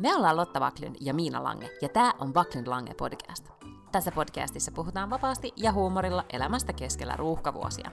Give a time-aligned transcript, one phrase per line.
[0.00, 3.48] Me ollaan Lotta Vaklin ja Miina Lange, ja tämä on Vaklin Lange podcast.
[3.92, 7.90] Tässä podcastissa puhutaan vapaasti ja huumorilla elämästä keskellä ruuhkavuosia.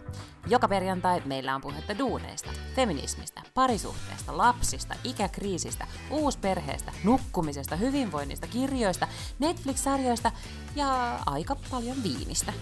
[0.47, 9.07] Joka perjantai meillä on puhetta duuneista, feminismistä, parisuhteesta, lapsista, ikäkriisistä, uusperheestä, nukkumisesta, hyvinvoinnista, kirjoista,
[9.39, 10.31] Netflix-sarjoista
[10.75, 12.53] ja aika paljon viinistä.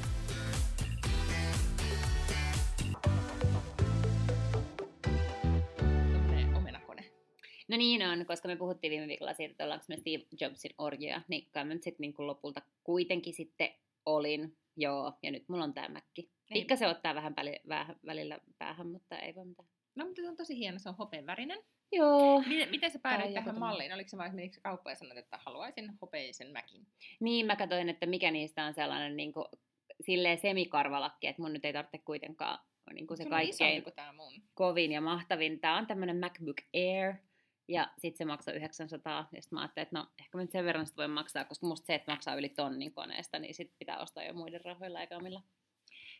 [8.35, 11.73] Koska me puhuttiin viime viikolla siitä, että ollaanko me Steve Jobsin orjia, niin kai mä
[11.73, 13.69] nyt sitten niin lopulta kuitenkin sitten
[14.05, 14.57] olin.
[14.77, 16.31] Joo, ja nyt mulla on tämä mäkki.
[16.53, 19.69] Pikka se ottaa vähän, väli, vähän välillä päähän, mutta ei voi mitään.
[19.95, 21.59] No mutta se on tosi hieno, se on hopeenvärinen.
[21.91, 22.43] Joo.
[22.47, 23.59] Miten, miten sä päädyit tähän tämmönen.
[23.59, 23.93] malliin?
[23.93, 26.87] Oliko se vain menikö kauppaan ja sanoit, että haluaisin hopeisen mäkin?
[27.19, 29.45] Niin mä katsoin, että mikä niistä on sellainen niin kuin,
[30.01, 32.59] silleen semikarvalakki, että mun nyt ei tarvitse kuitenkaan
[32.93, 34.33] niin kuin se on isompi kaikkein kuin tää mun.
[34.53, 35.59] kovin ja mahtavin.
[35.59, 37.13] Tämä on tämmöinen MacBook Air,
[37.67, 40.65] ja sitten se maksoi 900, ja sitten mä ajattelin, että no ehkä mä nyt sen
[40.65, 43.99] verran sitä voin maksaa, koska musta se, että maksaa yli tonnin koneesta, niin sitten pitää
[43.99, 45.41] ostaa jo muiden rahoilla eikä omilla.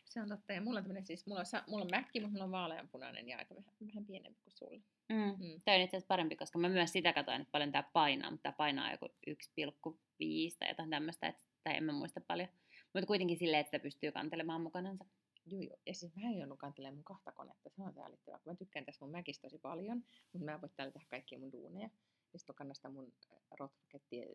[0.04, 0.52] Se on totta.
[0.52, 3.38] Ja mulla on tämmönen siis, mulla on, mulla on mäkki, mutta mulla on vaaleanpunainen ja
[3.38, 4.80] aika vähän, vähän pienempi kuin sulla.
[5.08, 5.16] Mm.
[5.16, 5.60] Mm.
[5.64, 8.42] Tämä on itse asiassa parempi, koska mä myös sitä katsoin, että paljon tämä painaa, mutta
[8.42, 12.48] tämä painaa joku 1,5 tai jotain tämmöistä, että, tai en mä muista paljon.
[12.94, 15.04] Mutta kuitenkin silleen, että pystyy kantelemaan mukanansa.
[15.46, 15.76] Joo, joo.
[15.86, 17.70] Ja siis mä en joudun kantelemaan mun kahta konetta.
[17.70, 20.70] Se on säällittävää, kun mä tykkään tästä mun mäkistä tosi paljon, mutta mä en voi
[20.76, 21.90] täällä tehdä kaikkia mun duuneja.
[22.32, 23.12] Ja sitten kannan sitä mun
[23.58, 24.28] rotkettien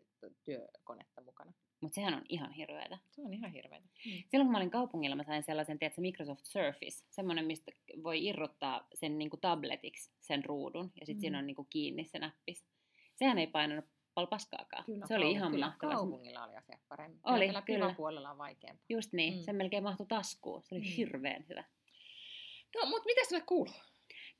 [0.44, 1.52] työkonetta mukana.
[1.80, 2.98] Mutta sehän on ihan hirveätä.
[3.10, 3.88] Se on ihan hirveätä.
[4.28, 8.88] Silloin kun mä olin kaupungilla, mä sain sellaisen, tiedätkö, Microsoft Surface, semmoinen, mistä voi irrottaa
[8.94, 11.42] sen niin kuin tabletiksi, sen ruudun, ja sitten siinä Mhm.
[11.42, 12.64] on niin kuin kiinni se näppis.
[13.14, 14.84] Sehän ei painanut paljon paskaakaan.
[14.84, 15.92] Kyllä, se oli kaup- ihan kyllä, mahtava.
[15.92, 17.20] Kaupungilla oli asiat paremmin.
[17.24, 17.94] Oli, Täällä kyllä.
[17.96, 18.84] puolella on vaikeampaa.
[18.88, 19.38] Just niin, Mm.
[19.38, 19.42] mm.
[19.44, 20.62] se melkein mahtui taskuun.
[20.62, 20.88] Se oli Mm.
[20.88, 20.94] mm.
[20.96, 21.64] hirveän hyvä.
[22.74, 23.74] No, mutta mitä sulle kuuluu?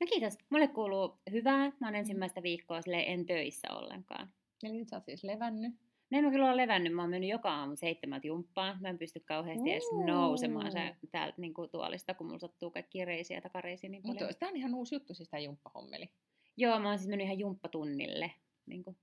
[0.01, 0.37] No kiitos.
[0.49, 1.71] Mulle kuuluu hyvää.
[1.79, 4.33] Mä oon ensimmäistä viikkoa en töissä ollenkaan.
[4.63, 5.73] Eli nyt sä oot siis levännyt.
[6.11, 6.93] No en mä kyllä ole levännyt.
[6.93, 8.77] Mä oon mennyt joka aamu seitsemältä jumppaan.
[8.81, 10.05] Mä en pysty kauheasti edes Uu.
[10.05, 14.17] nousemaan se, täältä niin kuin tuolista, kun mulla sattuu kaikki reisiä ja takareisiä niin paljon.
[14.23, 16.09] Mutta tämä on ihan uusi juttu, siis tämä jumppahommeli.
[16.57, 18.31] Joo, mä oon siis mennyt ihan jumppatunnille,
[18.65, 18.97] niin kuin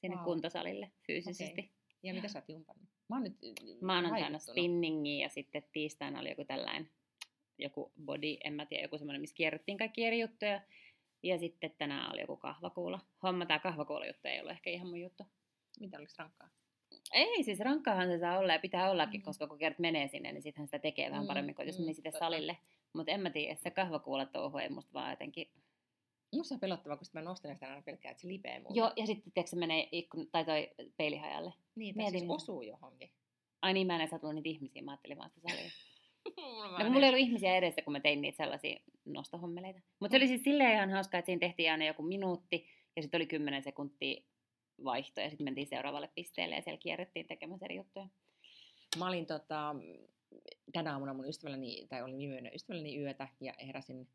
[0.00, 0.24] sinne wow.
[0.24, 1.60] kuntosalille fyysisesti.
[1.60, 1.70] Okei.
[2.02, 2.88] Ja mitä sä oot jumpannut?
[3.08, 3.36] Mä oon nyt
[3.80, 4.42] Maanantaina vaikuttunut.
[4.54, 6.90] spinningiä ja sitten tiistaina oli joku tällainen,
[7.58, 10.60] joku body, en mä tiedä, joku semmoinen, missä kierrettiin kaikki eri juttuja.
[11.22, 13.00] Ja sitten tänään oli joku kahvakuula.
[13.22, 15.24] Homma, tää kahvakuula juttu ei ollut ehkä ihan mun juttu.
[15.80, 16.48] Mitä oliko rankkaa?
[17.12, 19.22] Ei, siis rankkaahan se saa olla ja pitää ollakin, Mm.
[19.22, 19.24] mm.
[19.24, 21.82] koska kun kerran menee sinne, niin sittenhän sitä tekee vähän Mm, paremmin kuin jos mm,
[21.82, 22.24] menee sitten totta.
[22.24, 22.56] salille.
[22.92, 25.50] Mutta en mä tiedä, se kahvakuula touhu ei musta vaan jotenkin...
[26.36, 28.76] Musta on pelottavaa, kun mä nostan sitä aina pelkää, että se lipee mulle.
[28.76, 31.52] Joo, ja sitten tiedätkö, se menee ikkun, tai toi peilihajalle.
[31.74, 33.10] niin, tai mietin siis osuu johonkin.
[33.62, 35.70] Ai niin, mä en edes ajatellut niitä ihmisiä, mä ajattelin vaan sitä salia.
[36.36, 39.80] mulla No, mulla ei ollut ihmisiä edessä, kun mä tein niitä sellaisia nostohommeleita.
[40.00, 42.66] Mutta se oli siis silleen ihan hauskaa, että siinä tehtiin aina joku minuutti,
[42.96, 44.22] ja sitten oli 10 sekuntia
[44.84, 48.08] vaihto, ja sitten mentiin seuraavalle pisteelle, ja siellä kierrettiin tekemässä eri juttuja.
[48.98, 49.74] Mä olin tota,
[50.72, 54.08] tänä aamuna mun ystävälläni, tai olin viime ystävälläni yötä, ja heräsin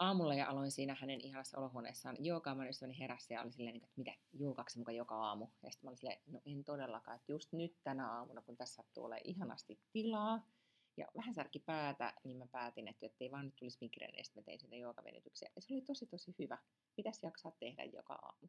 [0.00, 2.54] aamulla ja aloin siinä hänen ihanassa olohuoneessaan joogaa.
[2.54, 5.46] Mä ystäväni heräsi ja oli silleen, niin että mitä, joogaksi mukaan joka aamu?
[5.62, 8.74] Ja sitten mä olin silleen, no en todellakaan, että just nyt tänä aamuna, kun tässä
[8.74, 10.46] sattuu olemaan ihanasti tilaa,
[10.96, 13.78] ja vähän särki päätä, niin mä päätin, että ei vaan nyt tulisi
[14.22, 15.50] sitten mä tein siitä joogavenytyksiä.
[15.56, 16.58] Ja se oli tosi tosi hyvä.
[16.96, 18.48] Pitäisi jaksaa tehdä joka aamu.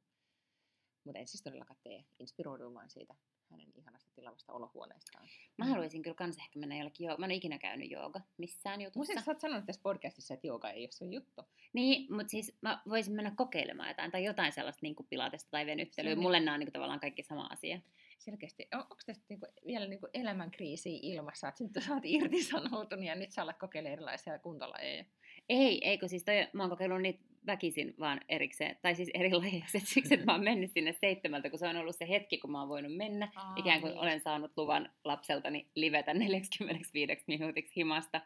[1.04, 2.06] Mutta en siis todellakaan tee.
[2.20, 3.16] Inspiroiduin vaan siitä
[3.52, 5.28] hänen ihanasta tilavasta olohuoneestaan.
[5.58, 7.20] Mä haluaisin kyllä kans ehkä mennä jollekin jooga.
[7.20, 9.00] Mä en ole ikinä käynyt jooga missään jutussa.
[9.00, 11.42] Muistaakseni sä oot sanonut tässä podcastissa, että jooga ei ole sun juttu.
[11.74, 16.16] Niin, mutta siis mä voisin mennä kokeilemaan jotain, tai jotain sellaista niin pilatesta tai venyttelyä.
[16.16, 17.80] Mulle nämä on niin tavallaan kaikki sama asia.
[18.20, 18.68] Selkeästi.
[18.74, 23.32] On, onko tästä niinku vielä niinku elämänkriisiä ilmassa, että nyt sä oot irtisanoutunut ja nyt
[23.32, 25.06] sä alat kokeilemaan erilaisia kuntolajeja?
[25.50, 29.78] Ei, eikö siis toi, mä oon kokeillut niitä väkisin vaan erikseen, tai siis eri lajeissa,
[29.78, 32.52] et siksi, että mä oon mennyt sinne seitsemältä, kun se on ollut se hetki, kun
[32.52, 33.32] mä oon voinut mennä.
[33.36, 34.00] Aa, Ikään kuin niin.
[34.02, 38.22] olen saanut luvan lapseltani livetä 45 minuutiksi himasta.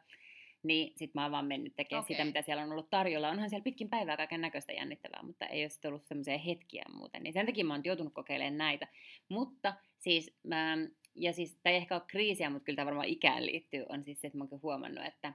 [0.64, 2.16] Niin sit mä oon vaan mennyt tekemään okay.
[2.16, 3.30] sitä, mitä siellä on ollut tarjolla.
[3.30, 7.24] Onhan siellä pitkin päivää kaiken näköistä jännittävää, mutta ei ole sitten ollut semmoisia hetkiä muuten.
[7.24, 8.88] Niin sen takia mä oon joutunut kokeilemaan näitä.
[9.30, 10.78] Mutta siis, mä,
[11.16, 14.28] ja siis, tai ehkä ole kriisiä, mutta kyllä tämä varmaan ikään liittyy, on siis se,
[14.28, 15.34] että mä oon huomannut, että,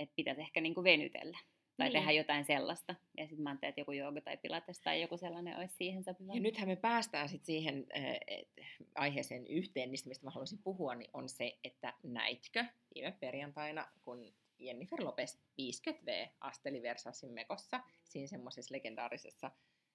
[0.00, 1.38] että pitäisi ehkä niinku venytellä.
[1.76, 1.92] Tai Niin.
[1.92, 2.94] tehdä jotain sellaista.
[3.16, 6.34] Ja sitten mä ajattelin, että joku jooga tai pilates tai joku sellainen olisi siihen sopiva.
[6.34, 8.64] Ja nythän me päästään sitten siihen äh,
[8.94, 12.64] aiheeseen yhteen, niistä mistä mä haluaisin puhua, niin on se, että näitkö
[12.94, 19.50] viime perjantaina, kun Jennifer Lopez 50V asteli Versassin mekossa, siinä semmoisessa legendaarisessa,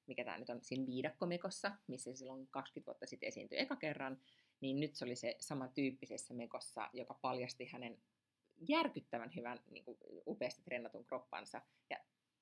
[0.08, 4.20] mikä tämä nyt on, siinä viidakkomekossa, missä silloin 20 vuotta sitten esiintyi eka kerran,
[4.62, 7.98] niin nyt se oli se samantyyppisessä mekossa, joka paljasti hänen
[8.68, 9.98] järkyttävän hyvän, niin kuin,
[10.28, 11.62] upeasti trennatun kroppansa.
[11.90, 11.98] Ja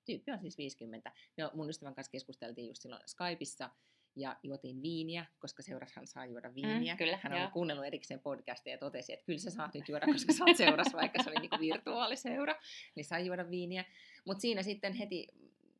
[0.05, 1.11] tyyppi on siis 50.
[1.37, 3.69] Me mun ystävän kanssa keskusteltiin just silloin Skypeissa,
[4.15, 6.93] ja juotiin viiniä, koska seurashan saa juoda viiniä.
[6.93, 7.45] Mm, kyllä, Hän joo.
[7.45, 10.57] on kuunnellut erikseen podcastia ja totesi, että kyllä sä saat nyt juoda, koska sä oot
[10.57, 12.55] seurassa, vaikka se oli niinku virtuaaliseura,
[12.95, 13.85] niin sai juoda viiniä.
[14.25, 15.27] Mutta siinä sitten heti,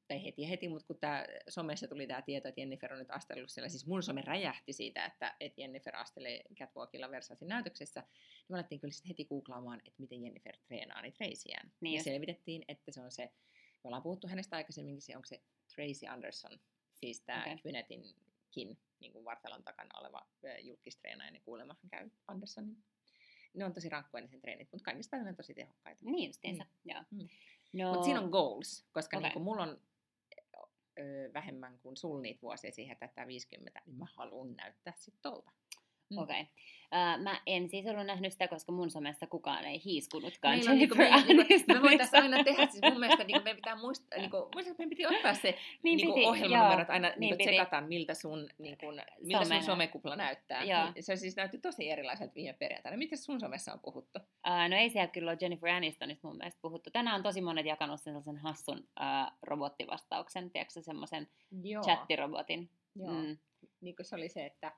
[0.10, 3.50] tai heti heti, mutta kun tää, somessa tuli tämä tieto, että Jennifer on nyt astellut
[3.50, 8.56] siellä, siis mun some räjähti siitä, että, että Jennifer astelee Catwalkilla Versaisin näytöksessä, niin me
[8.56, 11.72] alettiin kyllä sitten heti googlaamaan, että miten Jennifer treenaa niitä reisiään.
[11.82, 13.24] Niin ja selvitettiin, että se on se,
[13.84, 15.42] me ollaan puhuttu hänestä aikaisemminkin, se onko se
[15.76, 16.60] Tracy Anderson,
[16.94, 17.58] siis tämä okay.
[17.58, 20.28] Kvinetinkin niin kuin vartalon takana oleva
[20.62, 22.78] julkistreenaaja, niin kuulemma hän käy Andersonin.
[23.54, 26.06] Ne on tosi rankkoja ne sen treenit, mutta kaikista paljon on tosi tehokkaita.
[26.06, 27.04] Niin justiinsa, joo.
[27.12, 27.28] Mm.
[27.74, 29.30] No, Mutta siinä on goals, koska okay.
[29.30, 29.82] niin mulla on
[31.34, 35.52] vähemmän kuin sul niitä vuosia siihen täyttää 50, niin mä haluan näyttää sit tolta.
[36.10, 36.18] Mm.
[36.18, 36.42] Okei.
[36.42, 36.46] Okay.
[36.96, 40.78] Uh, mä en siis ollut nähnyt sitä, koska mun somessa kukaan ei hiiskunutkaan Meillä on
[40.78, 44.20] niinku, Jennifer me, niinku, me voitaisiin aina tehdä, siis mun mielestä niinku, meidän pitää muistaa,
[44.20, 47.50] niinku, muistaa, että meidän piti ottaa se Niin niinku, piti, ohjelmanumerot aina niin niinku, piti.
[47.50, 48.86] tsekataan, miltä sun, niinku,
[49.20, 49.62] miltä Somena.
[49.62, 50.64] sun somekupla näyttää.
[50.64, 50.92] Joo.
[50.92, 52.98] Niin, se siis näytti tosi erilaiselta viime perjantaina.
[52.98, 54.20] Miten sun somessa on puhuttu?
[54.20, 56.90] Uh, no ei siellä kyllä ole Jennifer Anistonista mun mielestä puhuttu.
[56.92, 61.28] Tänään on tosi monet jakanut sen sellaisen hassun uh, robottivastauksen, tiedätkö semmoisen
[61.84, 62.70] chattirobotin.
[62.96, 63.14] Joo.
[63.14, 63.38] Mm.
[63.82, 64.72] Niin kuin se oli se, että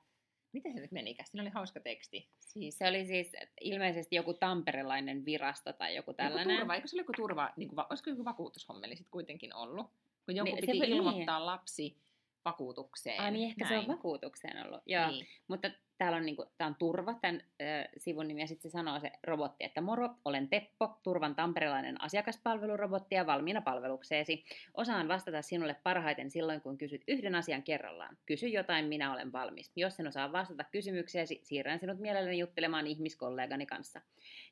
[0.52, 1.26] miten se nyt menikään?
[1.26, 2.28] Siinä oli hauska teksti.
[2.40, 6.58] Siis, Se oli siis ilmeisesti joku tamperelainen virasto tai joku Joku tällainen.
[6.58, 9.86] turva, eikö se ole joku turva, niin kuin, olisiko joku vakuutushommeli sitten kuitenkin ollut?
[10.24, 10.96] Kun joku Niin, piti voi- niin.
[10.96, 11.96] ilmoittaa lapsi
[12.44, 13.20] vakuutukseen.
[13.20, 13.96] Ai niin, ehkä se on Näin.
[13.96, 14.82] vakuutukseen ollut.
[14.86, 15.08] Joo.
[15.08, 15.26] Niin.
[15.48, 19.00] Mutta täällä on, niinku, tää on Turva, tämän äh, sivun nimi, ja sitten se sanoo
[19.00, 24.44] se robotti, että moro, olen Teppo, Turvan tamperelainen asiakaspalvelurobotti ja valmiina palvelukseesi.
[24.74, 28.18] Osaan vastata sinulle parhaiten silloin, kun kysyt yhden asian kerrallaan.
[28.26, 29.72] Kysy jotain, minä olen valmis.
[29.76, 34.00] Jos en osaa vastata kysymykseesi, siirrän sinut mielelläni juttelemaan ihmiskollegani kanssa.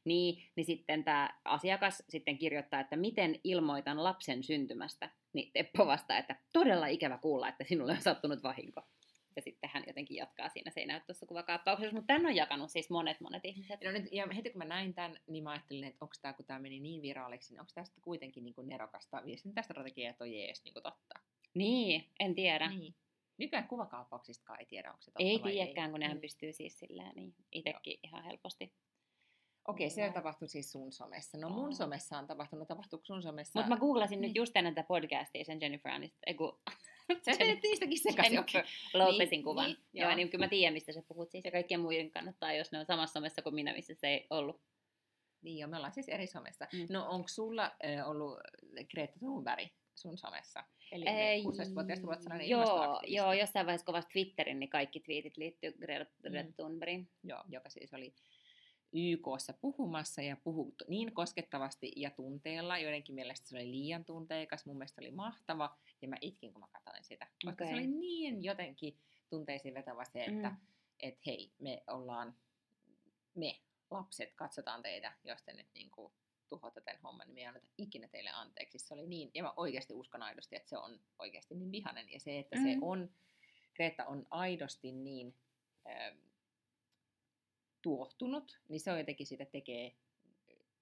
[0.04, 5.10] Niin, niin sitten tämä asiakas sitten kirjoittaa, että miten ilmoitan lapsen syntymästä.
[5.32, 8.82] Niin Teppo vastaa, että todella ikävä kuulla, että sinulle on sattunut vahinko.
[9.36, 12.70] Ja sitten hän jotenkin jatkaa siinä, se ei näy tuossa kuvakaappauksessa, mutta tämän on jakanut
[12.70, 13.80] siis monet monet ihmiset.
[13.84, 16.44] No nyt, ja heti kun mä näin tämän, niin mä ajattelin, että onko tämä, kun
[16.44, 20.32] tämä meni niin viraaliksi, niin onko tämä sitten kuitenkin niin kuin nerokasta viestintästrategiaa, että on
[20.32, 21.14] jees niin kuin totta.
[21.54, 22.68] Niin, en tiedä.
[22.68, 22.94] Niin.
[23.38, 26.20] Nykyään kuvakaappauksistakaan ei tiedä, onko se totta Ei tiedäkään, kun nehän Mm.
[26.20, 28.72] pystyy siis silleen niin itsekin ihan helposti.
[29.70, 31.38] Okei, se tapahtui siis sun somessa.
[31.38, 31.72] No mun Joo.
[31.72, 33.58] somessa on tapahtunut, tapahtuuko sun somessa?
[33.58, 34.34] Mutta mä googlasin nyt Niin.
[34.34, 36.58] just ennen tätä podcastia sen Jennifer Aniston, ei kun
[37.24, 38.34] Sä teet niistäkin sekaisin.
[38.34, 38.64] Jennifer.
[38.94, 39.64] Lopezin Niin, kuvan.
[39.66, 40.08] niin, joo.
[40.08, 40.16] joo.
[40.16, 42.86] niin kyllä mä tiedän, mistä sä puhut siis, ja kaikkien muiden kannattaa, jos ne on
[42.86, 44.60] samassa somessa kuin minä, missä se ei ollut.
[45.42, 46.66] Niin joo, me ollaan siis eri somessa.
[46.72, 46.86] Mm.
[46.90, 48.38] No onko sulla äh, ollut
[48.90, 50.64] Greta Thunberg sun somessa?
[50.92, 56.10] Eli Ei, 16-vuotias ruotsalainen joo, joo, jossain vaiheessa kovasti Twitterin, niin kaikki twiitit liittyy Greta
[56.22, 56.54] Greta Mm.
[56.54, 57.08] Thunbergiin.
[57.22, 58.14] Joo, joka siis oli
[58.92, 62.78] YKssa puhumassa ja puhui niin koskettavasti ja tunteella.
[62.78, 66.60] Joidenkin mielestä se oli liian tunteikas, mun mielestä se oli mahtava ja mä itkin, kun
[66.60, 67.26] mä katsoin sitä.
[67.44, 67.78] Koska se Okei.
[67.78, 68.98] oli niin jotenkin
[69.30, 70.56] tunteisiin vetävä se, että Mm.
[71.00, 72.34] et hei, me ollaan,
[73.34, 73.60] me
[73.90, 76.12] lapset katsotaan teitä, jos te nyt niin kuin
[76.48, 78.78] tuhoatte tämän homman, niin me ei anneta ikinä teille anteeksi.
[78.78, 82.12] Se oli niin, ja mä oikeasti uskon aidosti, että se on oikeasti niin vihanen.
[82.12, 82.82] Ja se, että se Mm.
[82.82, 83.10] on,
[83.76, 85.34] Greta on aidosti niin
[85.88, 86.18] ähm,
[87.82, 89.96] tuohtunut, niin se on jotenkin sitä tekee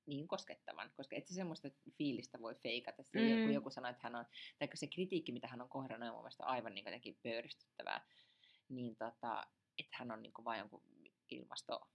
[0.07, 1.69] niin koskettavan, koska et se semmoista
[1.99, 3.03] fiilistä voi feikata.
[3.03, 3.43] Se, mm.
[3.43, 4.25] Kun joku sanoo, että hän on,
[4.59, 8.07] tai se kritiikki, mitä hän on kohdannut, on mun mielestä aivan niin jotenkin pöyristyttävää,
[8.69, 9.47] niin tota,
[9.79, 10.83] että hän on niin kuin vain jonkun
[11.31, 11.89] ilmasto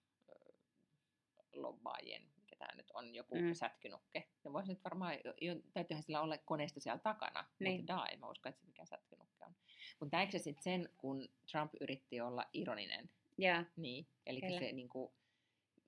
[1.55, 3.53] lobbaajien, mikä tämä nyt on, joku Mm.
[3.53, 4.27] sätkynukke.
[4.43, 7.79] Ja voisi nyt varmaan, jo, täytyyhän sillä olla koneisto siellä takana, Niin.
[7.79, 9.55] mutta dai, mä uskon, että se mikä sätkynukke on.
[9.99, 14.89] Mutta näetkö sä sitten sen, kun Trump yritti olla ironinen Ja, niin, eli se niin
[14.89, 15.13] kuin,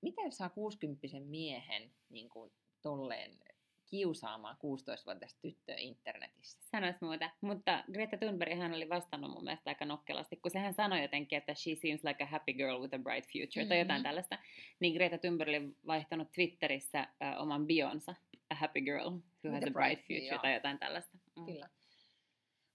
[0.00, 3.38] miten saa 60 miehen niin kuin, tolleen
[3.86, 6.58] kiusaamaan 16-vuotiaista tyttöä internetissä?
[6.70, 7.30] sanois muuta.
[7.40, 11.54] Mutta Greta Thunberg hän oli vastannut mun mielestä aika nokkelasti, kun sehän sanoi jotenkin, että
[11.54, 13.68] she seems like a happy girl with a bright future, mm-hmm.
[13.68, 14.04] tai jotain Mhm.
[14.08, 14.38] tällaista.
[14.80, 18.14] Niin Greta Thunberg oli vaihtanut Twitterissä äh, oman bionsa,
[18.50, 20.38] a happy girl who has a bright future, joo.
[20.42, 21.18] tai jotain tällaista.
[21.36, 21.46] Mm.
[21.46, 21.68] Kyllä.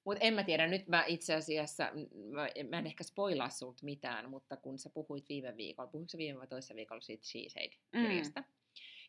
[0.05, 1.91] Mutta en mä tiedä, nyt mä itse asiassa,
[2.31, 6.17] mä, mä en ehkä spoilaa sulta mitään, mutta kun sä puhuit viime viikolla, puhuitko sä
[6.17, 8.41] viime vai toisessa viikolla siitä She Said-kirjasta?
[8.41, 8.47] Mm.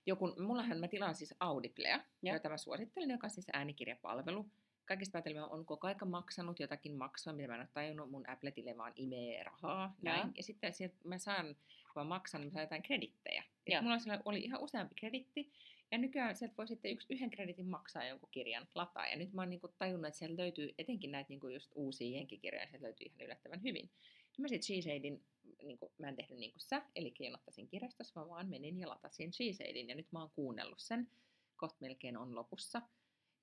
[0.06, 2.34] Joku, mullahan mä tilaan siis Audiblea, Joo.
[2.34, 4.46] jota mä suosittelen, joka on siis äänikirjapalvelu.
[4.84, 8.76] Kaikista päätelmiä on koko aika maksanut jotakin maksua, mitä mä en ole tajunnut, mun Appletille
[8.76, 9.94] vaan imee rahaa.
[10.02, 10.14] Joo.
[10.14, 10.32] Näin.
[10.37, 13.44] Ja sitten sieltä mä saan, kun mä maksan, niin mä saan jotain kredittejä.
[13.68, 15.52] Ja mulla oli ihan useampi kreditti,
[15.92, 19.06] ja nykyään sieltä voi sitten yksi, yhden kreditin maksaa jonkun kirjan lataa.
[19.06, 22.66] Ja nyt mä oon niinku tajunnut, että sieltä löytyy etenkin näitä niinku just uusia jenkikirjoja,
[22.66, 23.90] sieltä löytyy ihan yllättävän hyvin.
[24.38, 25.25] Ja mä sitten Sheeshadin,
[25.62, 29.32] niinku, mä en tehnyt niin kuin sä, eli jonottasin kirjastossa, mä vaan menin ja latasin
[29.32, 29.88] Sheeshadin.
[29.88, 31.08] Ja nyt mä oon kuunnellut sen,
[31.56, 32.82] kohta melkein on lopussa.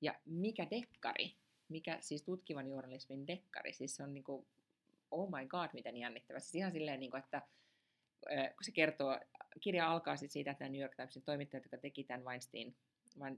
[0.01, 1.35] Ja mikä dekkari,
[1.69, 4.47] mikä siis tutkivan journalismin dekkari, siis se on niinku
[5.11, 6.39] oh my god, miten jännittävä.
[6.39, 7.41] Siis ihan silleen, niin kuin, että
[8.27, 9.19] kun se kertoo,
[9.61, 12.75] kirja alkaa sit siitä, että New York Timesin toimittajat, jotka teki tämän Weinstein,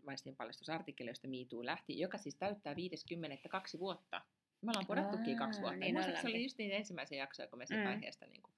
[0.06, 4.22] Weinstein paljastusartikkeli, josta MeToo lähti, joka siis täyttää 50 kaksi vuotta.
[4.62, 5.80] Me ollaan podattukin kaksi vuotta.
[5.80, 7.90] niin Niin se oli just niitä ensimmäisiä jaksoja, kun me siitä Mm.
[7.90, 8.54] aiheesta niin kuin,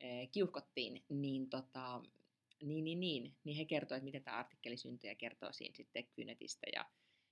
[0.00, 2.02] eh, kiuhkottiin, niin, tota,
[2.62, 6.06] niin, niin, niin, niin he kertoivat, että miten tämä artikkeli syntyi ja kertoo siinä sitten
[6.16, 6.84] Kynetistä ja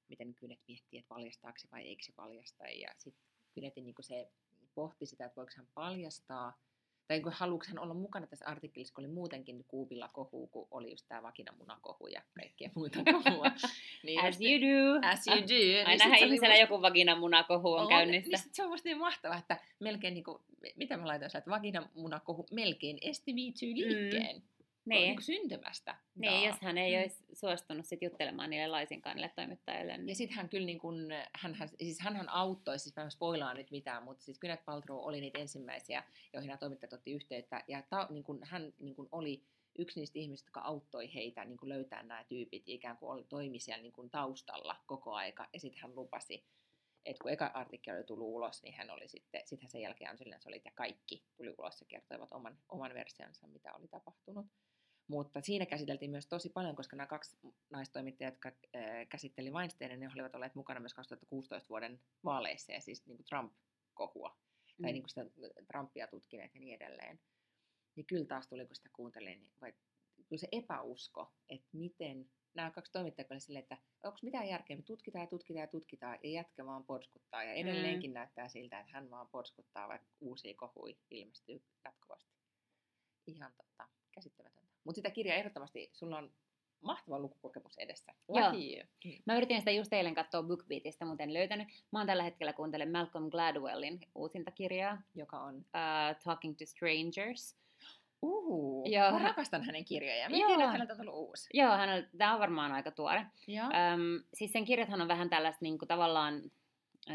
[0.08, 2.68] miten Kynet miettii, että paljastaako se vai eikö se paljasta.
[2.68, 3.24] Ja sitten
[3.54, 4.28] Kynetin niin se
[4.74, 6.58] pohti sitä, että voiko hän paljastaa,
[7.08, 10.90] tai niin haluuko hän olla mukana tässä artikkelissa, kun oli muutenkin kuupilla kohu, kun oli
[10.90, 13.46] just tämä vakinamunakohu ja kaikkea muuta kohua.
[14.02, 15.08] Niin As you do.
[15.08, 15.88] As you do.
[15.88, 18.30] Niin se oli ihmisellä joku vaginamunakohu on, käynnissä.
[18.30, 20.38] Niin sit se on musta niin mahtavaa, että melkein niin kuin,
[20.76, 24.36] mitä mä laitoin että vaginamunakohu melkein esti Me Too-liikkeen.
[24.36, 24.42] Mm.
[24.84, 25.08] Niin.
[25.08, 25.96] Niin syntymästä.
[26.14, 27.00] Niin, jos hän ei Mm.
[27.02, 29.92] olisi suostunut sit juttelemaan niille laisinkaan niille toimittajille.
[29.92, 30.16] Ja Niin.
[30.16, 34.02] sitten hän kyllä niin kuin, hänhän, siis hänhän auttoi, siis mä en spoilaa nyt mitään,
[34.02, 37.64] mutta siis Gwyneth Paltrow oli niitä ensimmäisiä, joihin nämä toimittajat otti yhteyttä.
[37.68, 39.42] Ja ta, niin kuin, hän niin kuin oli
[39.78, 43.24] yksi niistä ihmisistä, jotka auttoi heitä niin kuin löytää nämä tyypit, ja ikään kuin oli,
[43.24, 45.48] toimi siellä niin kuin taustalla koko aika.
[45.52, 46.44] Ja sitten hän lupasi,
[47.04, 50.38] että kun eka artikkeli oli tullut ulos, niin hän oli sitten, sitten sen jälkeen Angelina
[50.44, 54.46] Jolie ja kaikki tuli ulos ja kertoivat oman, oman versionsa, mitä oli tapahtunut.
[55.08, 57.36] Mutta siinä käsiteltiin myös tosi paljon, koska nämä kaksi
[57.70, 58.52] naistoimittajaa, jotka
[59.08, 64.36] käsitteli Weinsteinin, ne olivat olleet mukana myös 2016 vuoden vaaleissa ja siis niin kuin Trump-kohua.
[64.78, 64.82] Mm.
[64.82, 65.26] Tai niin kuin sitä
[65.66, 67.20] Trumpia tutkineet ja niin edelleen.
[67.96, 69.72] Niin kyllä taas tuli, kun sitä kuuntelin, niin vai,
[70.28, 74.82] kyllä se epäusko, että miten nämä kaksi toimittajaa oli silleen, että onko mitään järkeä, me
[74.82, 77.44] tutkitaan ja tutkitaan ja tutkitaan ja jätkä vaan porskuttaa.
[77.44, 78.14] Ja edelleenkin mm.
[78.14, 82.32] näyttää siltä, että hän vaan porskuttaa, vaikka uusia kohuja ilmestyy jatkuvasti.
[83.26, 84.71] Ihan tota, käsittämätöntä.
[84.84, 86.30] Mutta sitä kirjaa ehdottomasti, sulla on
[86.80, 88.12] mahtava lukukokemus edessä.
[88.28, 88.46] Joo.
[88.46, 89.12] You.
[89.26, 91.68] Mä yritin sitä just eilen katsoa BookBeatista, mutta en löytänyt.
[91.92, 95.56] Mä oon tällä hetkellä kuuntelen Malcolm Gladwellin uusinta kirjaa, Joka on...
[95.56, 97.56] uh, Talking to Strangers.
[98.22, 99.10] Uhu, Joo.
[99.12, 100.32] mä rakastan hänen kirjojaan.
[100.32, 100.48] Mä en Joo.
[100.48, 101.48] tiedä, että häneltä on tullut uusi.
[101.54, 103.26] Joo, hän on, tää on varmaan aika tuore.
[103.46, 103.66] Joo.
[103.66, 106.42] Öm, siis sen kirjathan on vähän tällaista niin kuin, tavallaan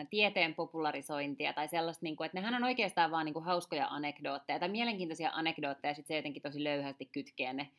[0.09, 4.59] tieteen popularisointia tai sellaista, niin kuin, että nehän on oikeastaan vaan niin kuin, hauskoja anekdootteja
[4.59, 7.71] tai mielenkiintoisia anekdootteja, ja sitten se jotenkin tosi löyhästi kytkee ne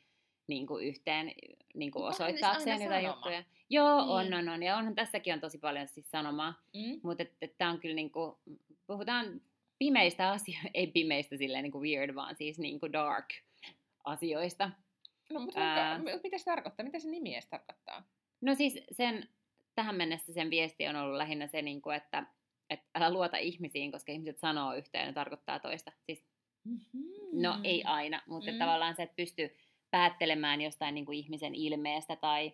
[0.47, 1.33] niin kuin, yhteen
[1.75, 3.45] niin kuin, onhan osoittaakseen jotain juttuja.
[3.71, 4.35] Joo, Niin.
[4.35, 4.63] on, on, on.
[4.63, 7.01] Ja onhan tässäkin on tosi paljon siis sanomaa, Mm.
[7.03, 7.25] mutta
[7.59, 8.37] tämä on kyllä, niin kuin,
[8.87, 9.41] puhutaan
[9.79, 13.27] pimeistä asioista, ei pimeistä silleen niin kuin weird, vaan siis niin kuin dark
[14.05, 14.71] asioista.
[15.33, 15.99] No, mutta Ää.
[16.23, 16.85] mitä se tarkoittaa?
[16.87, 18.03] Mitä se nimi edes tarkoittaa?
[18.41, 19.29] No siis sen,
[19.79, 22.27] tähän mennessä sen viesti on ollut lähinnä se, niin kuin, että,
[22.71, 25.93] että älä luota ihmisiin, koska ihmiset sanoo yhtä ja ne tarkoittaa toista.
[26.07, 26.25] Siis,
[27.33, 28.59] no ei aina, mutta mm.
[28.59, 29.57] tavallaan se, että pystyy
[29.91, 32.53] päättelemään jostain niin kuin ihmisen ilmeestä tai,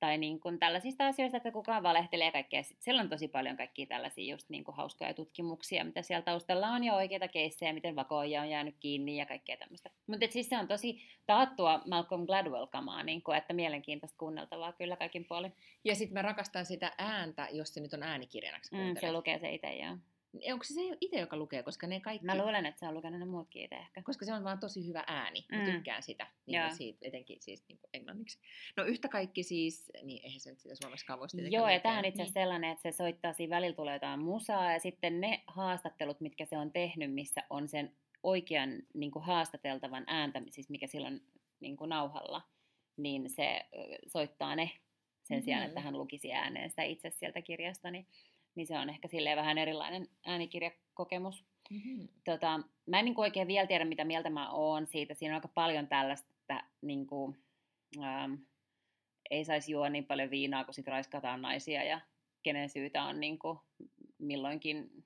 [0.00, 2.62] tai niin kuin tällaisista asioista, että kukaan valehtelee ja kaikkea.
[2.62, 6.68] Sitten siellä on tosi paljon kaikkia tällaisia just niin kuin hauskoja tutkimuksia, mitä siellä taustalla
[6.68, 9.90] on ja oikeita keissejä, miten vakoja on jäänyt kiinni ja kaikkea tämmöistä.
[10.06, 15.24] Mutta siis se on tosi taattua Malcolm Gladwell-kamaa, niin kuin, että mielenkiintoista kuunneltavaa kyllä kaikin
[15.24, 15.52] puolin.
[15.84, 18.58] Ja sitten mä rakastan sitä ääntä, jos se nyt on äänikirjana.
[18.70, 19.96] kun sä Mm, se lukee se itse, joo.
[20.52, 22.26] Onko se se itse, joka lukee, koska ne kaikki...
[22.26, 24.02] Mä luulen, että se on lukenut ne muutkin itse ehkä.
[24.02, 25.44] koska se on vaan tosi hyvä ääni.
[25.52, 25.72] Mä Mm.
[25.72, 26.66] tykkään sitä, niin Joo.
[26.66, 28.38] kuin siitä, etenkin siis niin kuin englanniksi.
[28.76, 32.22] No yhtä kaikki siis, niin eihän se nyt sitä suomeksi voisi Joo, ja on itse
[32.22, 32.32] asiassa Niin.
[32.32, 36.58] sellainen, että se soittaa siinä välillä tulee jotain musaa, ja sitten ne haastattelut, mitkä se
[36.58, 41.20] on tehnyt, missä on sen oikean niin kuin haastateltavan ääntä, siis mikä silloin
[41.60, 42.42] niin kuin nauhalla,
[42.96, 43.60] niin se
[44.06, 44.70] soittaa ne
[45.22, 45.68] sen sijaan, Mhm.
[45.68, 48.06] että hän lukisi ääneen sitä itse sieltä kirjasta, niin,
[48.54, 51.44] niin se on ehkä silleen vähän erilainen äänikirjakokemus.
[51.70, 52.04] Mhm.
[52.24, 55.14] tota, mä en niin kuin oikein vielä tiedä, mitä mieltä mä oon siitä.
[55.14, 57.36] Siinä on aika paljon tällaista, että niin kuin,
[57.98, 58.34] ähm,
[59.30, 62.00] ei saisi juoda niin paljon viinaa, kun sit raiskataan naisia ja
[62.42, 63.58] kenen syytä on niin kuin,
[64.18, 65.04] milloinkin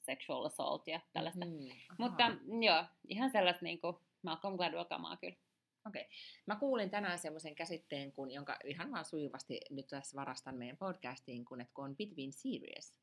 [0.00, 1.44] sexual assault ja tällaista.
[1.44, 1.64] Mm-hmm.
[1.64, 1.94] Mhm.
[1.98, 2.30] Mutta
[2.66, 5.36] joo, ihan sellaista niin kuin Malcolm Gladwell-kamaa kyllä.
[6.46, 11.44] Mä kuulin tänään semmoisen käsitteen, kun, jonka ihan vaan sujuvasti nyt tässä varastan meidän podcastiin,
[11.44, 12.94] kun, että kun on between serious,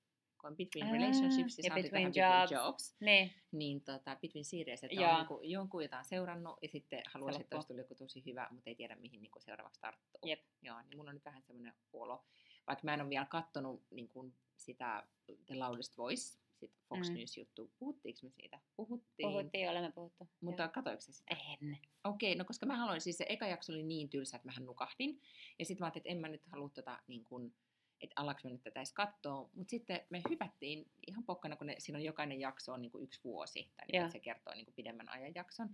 [0.41, 2.15] kun on between Aa, relationships ja, ja between jobs.
[2.15, 5.11] between jobs, Niin, niin tota, between serious, että Joo.
[5.11, 8.47] on niinku jonkun, jota on seurannut ja sitten haluaisi, että olisi tullut joku tosi hyvä,
[8.51, 10.21] mutta ei tiedä mihin niinku seuraavaksi tarttuu.
[10.25, 10.39] Jep.
[10.61, 12.25] Joo, niin mulla on nyt vähän semmoinen olo,
[12.67, 15.07] vaikka mä en ole vielä kattonut niin kuin sitä
[15.45, 17.15] The Loudest Voice, sit Fox Mm.
[17.15, 17.71] News-juttu.
[17.79, 18.59] Puhuttiinko me siitä?
[18.75, 19.29] Puhuttiin.
[19.29, 20.29] puhuttiin, olemme puhuttu.
[20.41, 21.35] Mutta katoiko sä sitä?
[21.61, 21.77] En.
[22.03, 25.21] Okei, no koska mä haluan, siis se eka jakso oli niin tylsä, että mähän nukahdin.
[25.59, 27.55] Ja sitten mä ajattelin, että en mä nyt halua tota, niin kun,
[28.01, 29.49] että alaks mä nyt tätä edes katsoa.
[29.53, 33.03] Mutta sitten me hypättiin ihan pokkana, kun ne, siinä on jokainen jakso on niin kuin
[33.03, 33.71] yksi vuosi.
[33.77, 35.69] Tai niin, se kertoo niin kuin pidemmän ajan jakson.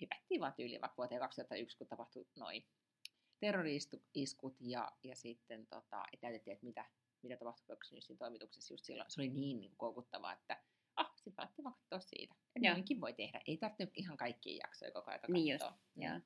[0.00, 2.64] Hypättiin vaan tyyliin vaikka vuoteen 2001, kun tapahtui noin
[3.40, 6.84] terroriiskut ja, ja sitten tota, et näytettiin, että mitä,
[7.22, 9.10] mitä tapahtui Fox Newsin toimituksessa just silloin.
[9.10, 10.62] Se oli niin, niin koukuttavaa, että
[10.96, 12.34] ah, sitten alettiin vaan katsoa siitä.
[12.54, 12.72] Ja Joo.
[12.74, 13.40] noinkin voi tehdä.
[13.46, 15.34] Ei tarvitse ihan kaikkia jaksoja koko ajan katsoa.
[15.34, 15.64] Niin just,
[15.96, 16.20] joo.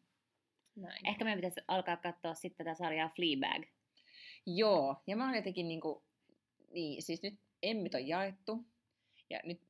[0.76, 1.06] Näin.
[1.06, 3.68] Ehkä meidän pitäisi alkaa katsoa sitten tätä sarjaa Fleabag.
[4.46, 6.04] Joo, ja mä oon jotenkin niinku,
[6.70, 8.64] niin, siis nyt emmit on jaettu,
[9.30, 9.60] ja nyt,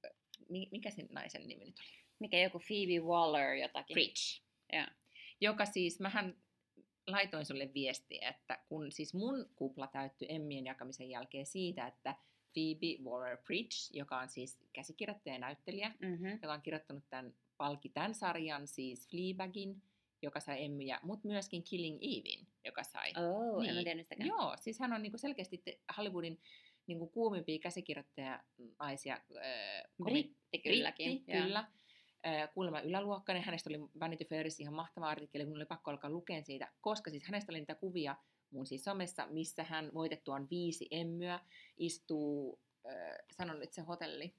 [0.48, 1.96] mi- mikä sen naisen nimi nyt oli?
[2.18, 3.94] Mikä joku Phoebe Waller jotakin.
[3.94, 4.42] Preach.
[4.72, 4.86] Joo.
[5.40, 6.36] Joka siis, mähän
[7.06, 12.14] laitoin sulle viestiä, että kun siis mun kupla täyttyi Emmien jakamisen jälkeen siitä, että
[12.54, 16.30] Phoebe Waller-Bridge, joka on siis käsikirjoittaja ja näyttelijä, Mm-hmm.
[16.42, 19.82] joka on kirjoittanut tämän, palki tämän sarjan, siis Fleabagin,
[20.22, 23.12] joka sai Emmyjä, mutta myöskin Killing Evein, joka sai.
[23.16, 23.84] Oh, en mä Niin.
[23.84, 24.28] tiennyt sitäkään.
[24.28, 26.40] Joo, siis hän on niinku selkeästi te- Hollywoodin
[26.86, 29.14] niinku kuumimpia käsikirjoittajanaisia.
[29.14, 31.10] Äh, Britti kylläkin.
[31.10, 31.64] Britti, kyllä.
[32.54, 33.42] Kuulemma yläluokkainen.
[33.42, 37.24] Hänestä oli Vanity Fairissa ihan mahtava artikkeli, kun oli pakko alkaa lukea siitä, koska siis
[37.24, 38.16] hänestä oli niitä kuvia
[38.50, 41.40] mun siis somessa, missä hän voitettuaan viisi emmyä
[41.76, 44.34] istuu, äh, sanon nyt se hotelli,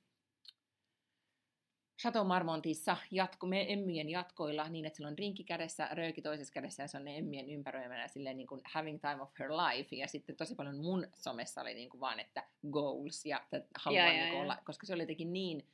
[2.01, 6.83] Chateau Marmontissa jatko, me emmien jatkoilla niin, että sillä on rinkki kädessä, rööki toisessa kädessä
[6.83, 9.95] ja se on ne emmien ympäröimänä silleen niin kuin having time of her life.
[9.95, 14.05] Ja sitten tosi paljon mun somessa oli niin kuin vaan, että goals ja että haluan
[14.05, 14.41] niin joo, kuin joo.
[14.41, 15.65] olla, koska se oli jotenkin niin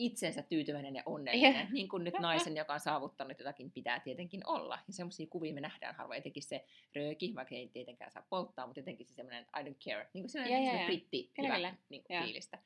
[0.00, 1.72] itsensä tyytyväinen ja onnellinen, Joo.
[1.72, 4.78] niin kuin nyt naisen, joka on saavuttanut jotakin, pitää tietenkin olla.
[4.86, 6.64] Ja semmoisia kuvia me nähdään harvoin, etenkin se
[6.96, 10.30] rööki, vaikka ei tietenkään saa polttaa, mutta jotenkin se semmoinen I don't care, niin kuin
[10.30, 10.86] sellainen, joo, sellainen joo.
[10.86, 12.24] britti, Kyllä, hyvä niin kuin Joo.
[12.24, 12.58] fiilistä.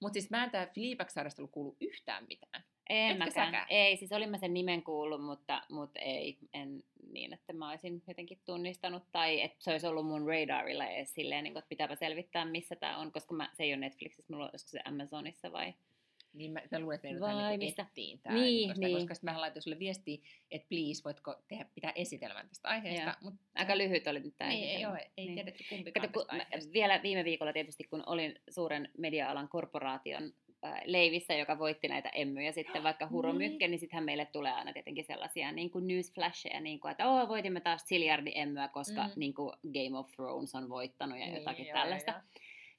[0.00, 2.64] Mutta siis mä en tää Fleabag-sarjasta ollut kuullut yhtään mitään.
[2.88, 3.46] En Etkö mäkään.
[3.46, 3.66] säkään?
[3.70, 6.82] Ei, siis olin mä sen nimen kuullut, mutta, mutta ei en
[7.12, 11.44] niin, että mä olisin jotenkin tunnistanut tai että se olisi ollut mun radarilla edes silleen,
[11.44, 14.44] niin kuin, että pitääpä selvittää, missä tämä on, koska mä, se ei ole Netflixissä, mulla
[14.44, 15.74] on olisiko se Amazonissa vai...
[16.32, 18.98] Niin mä, mä luulen, että me Vai joudutaan niin ettiin tää, Niin, koska, niin.
[18.98, 20.18] koska sitten mä laitoin sulle viestiä,
[20.50, 23.02] että please, voitko tehdä, pitää esitelmän tästä aiheesta.
[23.04, 23.14] Joo.
[23.30, 25.34] Mut, Aika lyhyt oli nyt tämä Niin, ei, ole, ei Niin.
[25.34, 26.72] tiedetty kumpikaan Kato, kun tästä aiheesta.
[26.72, 30.32] vielä viime viikolla tietysti, kun olin suuren media-alan korporaation
[30.64, 33.58] äh, leivissä, joka voitti näitä emmyjä sitten vaikka Huro Niin.
[33.58, 37.60] Niin sittenhän meille tulee aina tietenkin sellaisia niin kuin newsflasheja, niin kuin, että oh, voitimme
[37.60, 39.12] taas siljardi emmyä, koska Mm.
[39.16, 42.10] niin kuin Game of Thrones on voittanut ja jotakin joo, tällaista.
[42.10, 42.20] joo.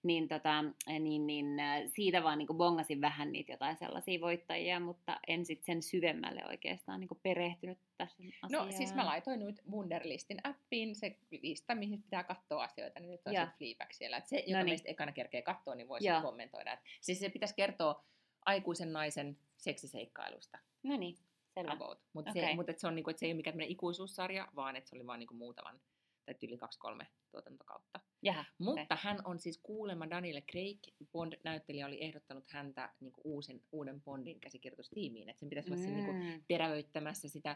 [0.04, 0.64] Niin, tota,
[1.00, 5.66] niin, niin äh, siitä vaan niin bongasin vähän niitä jotain sellaisia voittajia, mutta en sitten
[5.66, 8.66] sen syvemmälle oikeastaan niin perehtynyt tässä asiaan.
[8.68, 13.22] No siis mä laitoin nyt Wunderlistin appiin se lista, mihin pitää katsoa asioita, niin nyt
[13.28, 14.18] on se Fleabag siellä.
[14.18, 14.72] Et se, joka Noniin.
[14.72, 16.16] meistä ekana kerkee katsoa, niin voi Joo.
[16.16, 16.74] sitten kommentoida.
[16.74, 18.04] Et, siis se pitäisi kertoa
[18.46, 20.58] aikuisen naisen seksiseikkailusta.
[20.84, 21.18] No niin,
[21.54, 21.74] selvä.
[21.74, 22.00] about.
[22.14, 22.46] Mutta Okei.
[22.46, 24.96] se, mut et se, on niinku, et se ei ole mikään ikuisuussarja, vaan että se
[24.96, 25.80] oli vaan niinku muutaman
[26.26, 28.00] tai yli kaksi-kolme tuotantokautta.
[28.22, 30.80] Jaha, Mutta hän on siis kuulemma Daniel Craig,
[31.12, 35.30] Bond-näyttelijä oli ehdottanut häntä niinku uusin, uuden Bondin käsikirjoitustiimiin.
[35.30, 36.44] Että sen pitäisi olla se niinku Mm.
[36.48, 37.56] terävöittämässä sitä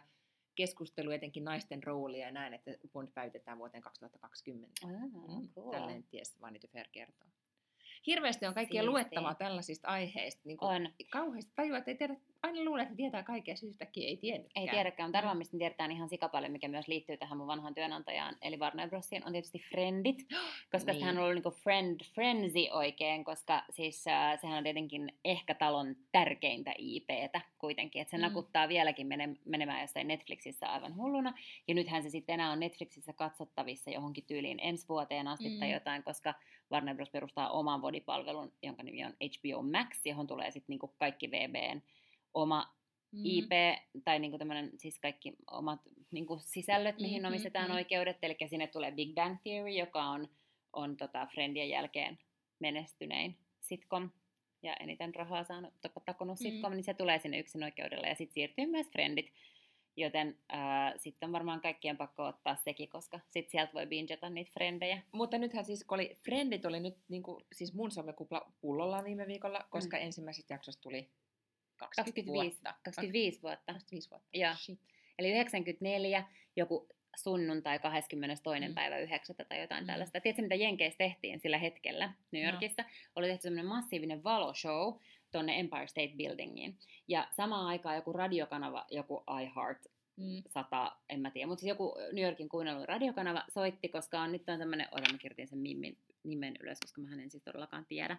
[0.56, 4.73] keskustelua, etenkin naisten roolia ja näin, että Bond päytetään vuoteen 2020.
[4.86, 5.71] Ah, Mm, cool.
[5.71, 7.28] Tälleen ties Vanity Fair kertoo.
[8.08, 8.91] Hirveästi on kaikkea Siistiä.
[8.91, 10.41] luettavaa tällaisista aiheista.
[10.45, 10.89] Niin kuin On.
[11.12, 14.65] Kauheasti tajua, että ei tiedä, aina luulee, että tietää kaikkea, siis yhtäkkiä ei tiennytkään.
[14.65, 18.36] Ei tiedäkään, mutta arvaan, mistä tiedetään ihan sikapaljon, mikä myös liittyy tähän mun vanhaan työnantajaan,
[18.41, 20.17] eli Warner Brosiin, on tietysti Friendit,
[20.71, 21.00] koska Niin.
[21.00, 25.95] sehän on ollut niinku friend, frenzy oikein, koska siis äh, sehän on tietenkin ehkä talon
[26.12, 28.21] tärkeintä IPtä kuitenkin, että se mm.
[28.21, 31.34] nakuttaa vieläkin mene, menemään jossain Netflixissä aivan hulluna,
[31.67, 35.60] ja nythän se sitten enää on Netflixissä katsottavissa johonkin tyyliin ensi vuoteen asti Mm.
[35.60, 36.34] tai jotain, koska
[36.71, 37.10] Warner Bros.
[37.10, 41.82] perustaa oman vodipalvelun, jonka nimi on HBO Max, johon tulee sitten niinku kaikki VBn
[42.36, 42.76] oma
[43.12, 43.21] Mm.
[43.26, 43.50] IP
[44.04, 45.80] tai niinku tämmönen, siis kaikki omat
[46.12, 47.76] niinku sisällöt, mihin Mm, mm, omistetaan mm.
[47.76, 48.17] oikeudet.
[48.21, 50.28] Eli sinne tulee Big Bang Theory, joka on,
[50.74, 52.19] on tota Friendien jälkeen
[52.60, 54.10] menestynein sitcom
[54.63, 56.43] ja eniten rahaa saanut, tak- takonut Mm.
[56.43, 58.08] sitcom, niin se tulee sinne yksin oikeudella.
[58.08, 59.32] Ja sitten siirtyy myös Friendit,
[59.98, 64.52] joten äh, sitten on varmaan kaikkien pakko ottaa sekin, koska sitten sieltä voi bingata niitä
[64.54, 65.02] Frendejä.
[65.12, 69.65] Mutta nythän siis, kun oli, Friendit oli nyt niinku, siis mun somekupla pullolla viime viikolla,
[69.69, 70.04] koska mm.
[70.04, 71.25] ensimmäisestä jaksosta tuli 20
[71.78, 72.74] 25, vuotta.
[72.84, 73.74] 25 vuotta.
[73.74, 74.28] 25 vuotta.
[74.34, 74.54] Joo.
[74.56, 74.80] Shit.
[75.20, 76.24] Eli 94,
[76.56, 78.68] joku sunnuntai 22.
[78.68, 78.74] Mm.
[78.76, 79.36] päivä 9.
[79.50, 79.88] tai jotain Mm.
[79.88, 80.22] tällaista.
[80.22, 82.50] Tiedätkö, mitä Jenkeissä tehtiin sillä hetkellä New No.
[82.52, 82.84] Yorkissa?
[83.16, 84.94] Oli tehty semmoinen massiivinen valoshow
[85.32, 86.78] tuonne Empire State Buildingiin.
[87.08, 89.86] Ja samaan aikaan joku radiokanava, joku iHeart
[90.18, 90.44] Mm.
[90.48, 94.50] 100, en mä tiedä, mutta siis joku New Yorkin kuunnellut radiokanava soitti, koska on, nyt
[94.50, 98.18] on tämmöinen, ota mä kirjoitin sen Mimmin nimen ylös, koska mä en siis todellakaan tiedä.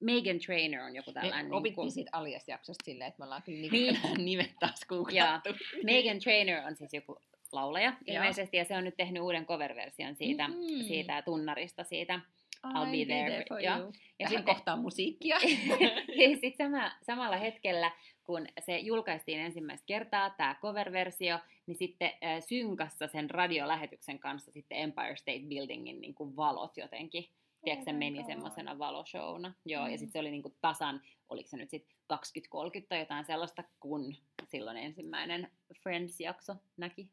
[0.00, 1.52] Megan Trainer on joku Me tällainen.
[1.52, 3.72] opittiin kuin- siitä alias-jaksosta silleen, että me ollaan kyllä Niin.
[4.02, 4.24] niin.
[4.24, 5.50] nimet taas googlattu.
[5.84, 7.16] Megan Trainer on siis joku
[7.52, 10.56] laulaja ilmeisesti, ja se on nyt tehnyt uuden cover-version siitä, Mhm.
[10.56, 10.84] mm-hmm.
[10.84, 12.20] siitä tunnarista, siitä.
[12.66, 13.78] I'll be I'll there for- joo.
[13.78, 13.92] you.
[14.18, 15.36] Ja sitten- kohtaa musiikkia.
[16.20, 17.90] ja sit sama, samalla hetkellä,
[18.24, 24.78] kun se julkaistiin ensimmäistä kertaa, tämä cover-versio, niin sitten äh, synkassa sen radiolähetyksen kanssa sitten
[24.78, 27.24] Empire State Buildingin niin kuin valot jotenkin.
[27.64, 29.54] Tiedätkö, se meni semmoisena valoshowna.
[29.66, 29.98] Joo, ja Mm.
[29.98, 34.14] sitten se oli niinku tasan, oliko se nyt sitten 20-30 tai jotain sellaista, kun
[34.48, 35.50] silloin ensimmäinen
[35.82, 37.08] Friends-jakso näki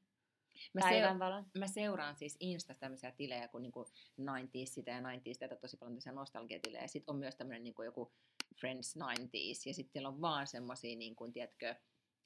[0.74, 3.90] Mä, seur- mä seuraan siis Instasta tämmöisiä tilejä kuin niinku
[4.22, 6.88] 90s sitä ja 90s tätä tosi paljon tämmöisiä nostalgiatilejä.
[6.88, 8.12] Sitten on myös tämmöinen niinku joku
[8.60, 11.76] Friends 90s ja sitten siellä on vaan semmosia niin kuin, tiedätkö,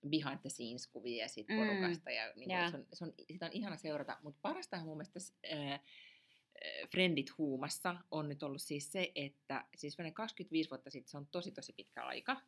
[0.09, 2.71] behind the scenes kuvia siitä Mm, porukasta ja niin jaa.
[2.71, 5.19] kuin, se on, se on, sitä on ihana seurata, mutta parastahan mun mielestä
[5.51, 5.79] ää,
[6.63, 11.17] ää, Friendit huumassa on nyt ollut siis se, että siis semmoinen 25 vuotta sitten se
[11.17, 12.41] on tosi tosi pitkä aika,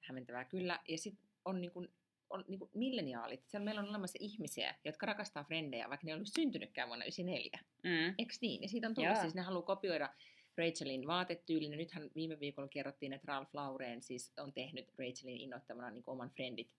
[0.00, 1.88] hämmentävää kyllä, ja sitten on niin kuin,
[2.30, 3.46] on niin kuin milleniaalit.
[3.46, 7.60] Siellä meillä on olemassa ihmisiä, jotka rakastaa frendejä, vaikka ne ei ollut syntynytkään vuonna 94.
[7.82, 8.14] Mm.
[8.18, 8.62] Eikö niin?
[8.62, 9.20] Ja siitä on tullut, Joo.
[9.20, 10.14] siis ne haluaa kopioida
[10.58, 11.70] Rachelin vaatetyylin.
[11.70, 16.30] Ja nythän viime viikolla kerrottiin, että Ralph Lauren siis on tehnyt Rachelin innoittamana niin oman
[16.30, 16.74] friendit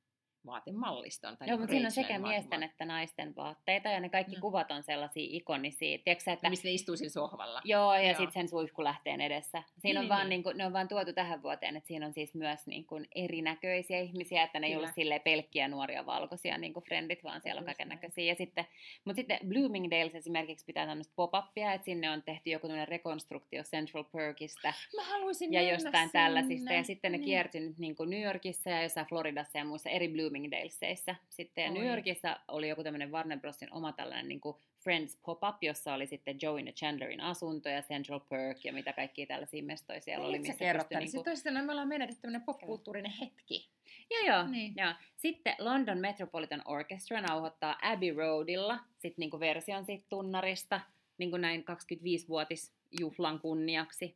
[0.45, 1.37] vaatemalliston.
[1.37, 4.41] Tai Joo, mutta siinä on sekä miesten että naisten vaatteita, ja ne kaikki Mm.
[4.41, 5.97] kuvat on sellaisia ikonisia.
[5.97, 7.61] Tiedätkö, että Missä ne istuu sillä sohvalla.
[7.65, 9.63] Joo, ja sitten sen suihkulähteen edessä.
[9.67, 10.43] Siinä Niin, on niin, vaan, niin.
[10.45, 13.99] niin ne on vaan tuotu tähän vuoteen, että siinä on siis myös niin kuin erinäköisiä
[13.99, 14.83] ihmisiä, että ne ei Kyllä.
[14.83, 18.23] ollut silleen pelkkiä nuoria valkoisia niin kuin friendit, vaan siellä on kaiken näköisiä.
[18.23, 18.65] Ja sitten,
[19.05, 24.03] mutta sitten Bloomingdale's esimerkiksi pitää tämmöistä pop-upia, että sinne on tehty joku tämmöinen rekonstruktio Central
[24.03, 26.11] Perkista Mä haluaisin ja jostain sinne.
[26.11, 26.73] tällaisista.
[26.73, 27.25] Ja sitten ne Niin.
[27.25, 31.15] kiertyi nyt niin kuin New Yorkissa ja jossain Floridassa ja muissa eri Bloomingdaleseissa.
[31.29, 31.85] Sitten ja New.
[31.85, 36.37] Yorkissa oli joku tämmöinen Warner Brosin oma tällainen niin kuin Friends pop-up, jossa oli sitten
[36.41, 40.39] Joeyn ja Chandlerin asunto ja Central Perk ja mitä kaikkia tällaisia mestoja siellä oli.
[40.39, 41.03] Missä kerrot pystyi tämän.
[41.03, 43.69] niinku- Sitten sanoen me ollaan menetetty tämmöinen popkulttuurinen hetki.
[44.11, 44.47] Joo, joo.
[44.47, 44.73] Niin.
[44.77, 44.93] joo.
[45.15, 50.81] Sitten London Metropolitan Orchestra nauhoittaa Abbey Roadilla sit niinku version siitä tunnarista
[51.17, 54.15] niinku näin 25-vuotisjuhlan kunniaksi.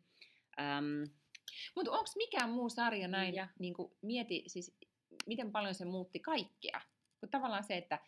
[0.59, 1.09] Um,
[1.75, 3.43] Mutta onko mikään muu sarja näin, Ja.
[3.43, 3.47] ja.
[3.59, 4.77] niin kuin mieti siis,
[5.25, 6.81] miten paljon se muutti kaikkea?
[7.19, 7.99] Kun tavallaan se, että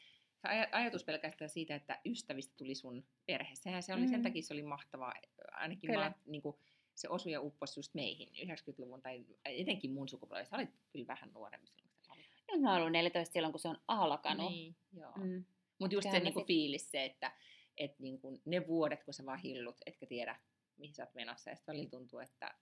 [0.41, 4.23] se aj- ajatus pelkästään siitä, että ystävistä tuli sun perhe, sehän se oli, sen Mm.
[4.23, 5.13] takia se oli mahtavaa.
[5.51, 6.09] Ainakin Kyllä.
[6.09, 6.55] mä, niin kuin,
[6.95, 10.49] se osui ja upposi just meihin 90-luvun, tai etenkin mun sukupolvessa.
[10.49, 12.25] Sä olit kyllä vähän nuorempi silloin, kun se oli.
[12.51, 14.51] nyt mä ollut 14 silloin, kun se on alkanut.
[14.51, 15.11] Niin, joo.
[15.15, 15.45] Mm.
[15.79, 17.31] Mutta just se Kyllähän mä niinku sit- fiilis se, että
[17.77, 20.39] et niinku ne vuodet, kun sä vaan hillut, etkä tiedä,
[20.77, 21.49] mihin sä oot menossa.
[21.49, 22.53] Ja sitten välillä tuntuu, että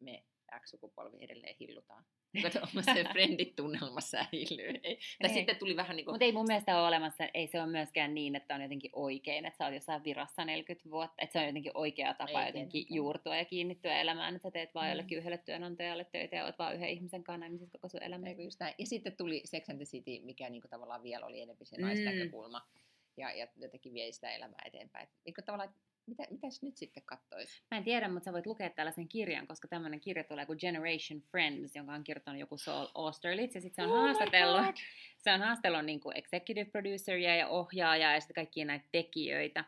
[0.00, 0.24] me
[0.60, 2.04] X-sukupolvi edelleen hillutaan.
[2.72, 4.80] Omassa se friendit tunnelma säilyy.
[4.82, 4.96] Ei.
[4.96, 5.34] Tai Niin.
[5.34, 6.12] sitten tuli vähän niin kuin...
[6.12, 9.46] Mutta ei mun mielestä ole olemassa, ei se ole myöskään niin, että on jotenkin oikein,
[9.46, 12.70] että sä oot jossain virassa 40 vuotta, että se on jotenkin oikea tapa Ei jotenkin
[12.72, 12.96] tietenkään.
[12.96, 14.90] juurtua ja kiinnittyä elämään, että sä teet vaan Mm.
[14.90, 18.26] jollekin yhdelle työnantajalle töitä ja oot vaan yhden ihmisen kanssa naimisissa koko sun elämä.
[18.28, 18.74] Eikö just näin.
[18.78, 21.82] Ja sitten tuli Sex and the City, mikä niinku tavallaan vielä oli enemmän se Mm.
[21.82, 22.66] naisnäkökulma.
[23.16, 25.02] Ja, ja jotenkin vie sitä elämää eteenpäin.
[25.02, 27.62] Et Niinku tavallaan, että mitä, mitäs nyt sitten kattois?
[27.70, 31.20] Mä en tiedä, mutta sä voit lukea tällaisen kirjan, koska tämmöinen kirja tulee kuin Generation
[31.20, 34.76] Friends, jonka on kirjoittanut joku Saul Austerlitz, ja sitten se on Oh haastatellut,
[35.18, 39.64] se on haastellut niin kuin executive produceria ja ohjaajaa ja sitten kaikkia näitä tekijöitä.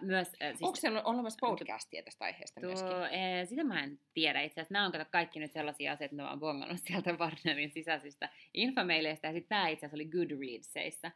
[0.00, 2.90] Myös, ää, siis, Onko siellä olemassa podcastia tästä aiheesta myöskin?
[2.90, 4.72] Tuo, ee, sitä mä en tiedä itse asiassa.
[4.72, 9.26] Nämä on kato kaikki nyt sellaisia asioita, että ne on bongannut sieltä Warnerin sisäisistä infomaileista.
[9.26, 11.10] Ja sitten tämä itse asiassa oli Goodreadsissa.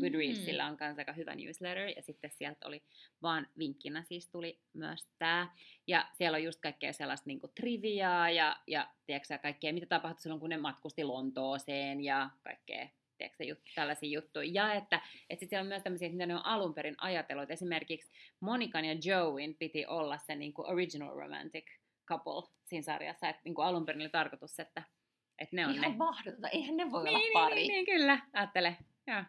[0.00, 1.88] Goodreadsilla on myös aika hyvä newsletter.
[1.96, 2.82] Ja sitten sieltä oli
[3.22, 5.50] vaan vinkkinä siis tuli myös tämä.
[5.86, 10.40] Ja siellä on just kaikkea sellaista niinku triviaa ja, ja tiedätkö, kaikkea, mitä tapahtui silloin,
[10.40, 14.50] kun ne matkusti Lontooseen ja kaikkea tiedätkö, jut, tällaisia juttuja.
[14.52, 17.50] Ja että, että sit siellä on myös tämmöisiä, että mitä ne on alun perin ajatellut.
[17.50, 21.64] Esimerkiksi Monikan ja Joeyn piti olla se niin kuin original romantic
[22.06, 23.28] couple siinä sarjassa.
[23.28, 24.82] Että niin kuin alun perin oli tarkoitus, että,
[25.38, 25.96] että ne on Ihan ne.
[25.96, 27.54] mahdotonta, eihän ne voi niin, olla niin, pari.
[27.54, 28.76] niin, niin, kyllä, ajattele.
[29.06, 29.22] Joo.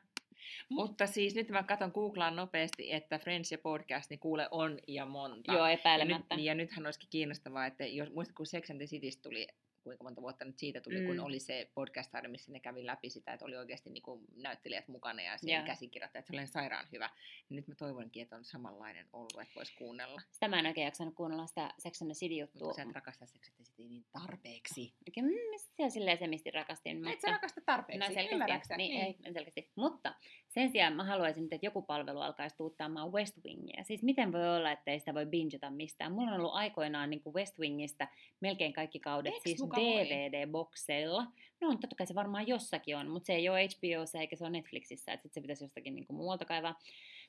[0.69, 5.05] Mutta siis nyt mä katson googlaan nopeasti, että Friends ja podcast, niin kuule on ja
[5.05, 5.53] monta.
[5.53, 6.35] Joo, ja, nyt, epäilemättä.
[6.35, 9.47] ja nythän olisikin kiinnostavaa, että jos muistat, kun Sex and the Citystä tuli,
[9.85, 11.07] kuinka monta vuotta nyt siitä tuli, mm.
[11.07, 14.87] kun oli se podcast missä ne kävi läpi sitä, että oli oikeasti niin kuin näyttelijät
[14.87, 15.67] mukana ja siellä Joo.
[15.67, 17.09] käsikirjoittajat, se oli sairaan hyvä.
[17.49, 20.21] Ja nyt mä toivonkin, että on samanlainen ollut, että voisi kuunnella.
[20.31, 22.73] Sitä mä en oikein jaksanut kuunnella sitä Sex and the City-juttua.
[22.73, 24.93] sä et rakasta Sex and the Cityä niin tarpeeksi.
[25.07, 26.97] Oikein, mm, se silleen semisti rakastin.
[26.97, 27.11] Mutta...
[27.11, 29.25] Et sä rakasta tarpeeksi, No selkeästi, niin, niin.
[29.25, 29.71] ei, selkeästi.
[29.75, 30.15] Mutta
[30.55, 33.83] sen sijaan mä haluaisin että joku palvelu alkaisi tuuttaamaan West Wingia.
[33.83, 36.11] Siis miten voi olla, että ei sitä voi bingeta mistään?
[36.11, 38.07] Mulla on ollut aikoinaan niin kuin West Wingistä
[38.39, 39.61] melkein kaikki kaudet Eiks siis?
[39.61, 41.25] DVD-bokseilla.
[41.61, 44.43] No on, totta kai se varmaan jossakin on, mutta se ei ole HBOssa eikä se
[44.43, 46.79] ole Netflixissä, että sit se pitäisi jostakin niin kuin muualta kaivaa.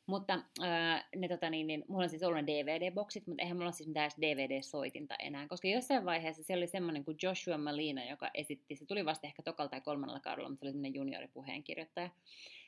[0.06, 3.66] Mutta äh, ne, tota, niin, niin, mulla on siis ollut ne DVD-boksit, mutta eihän mulla
[3.66, 8.30] ole siis mitään DVD-soitinta enää, koska jossain vaiheessa siellä oli semmoinen kuin Joshua Malina, joka
[8.34, 12.10] esitti, se tuli vasta ehkä tokalla tai kolmannella kaudella, mutta se oli semmoinen junioripuheenkirjoittaja.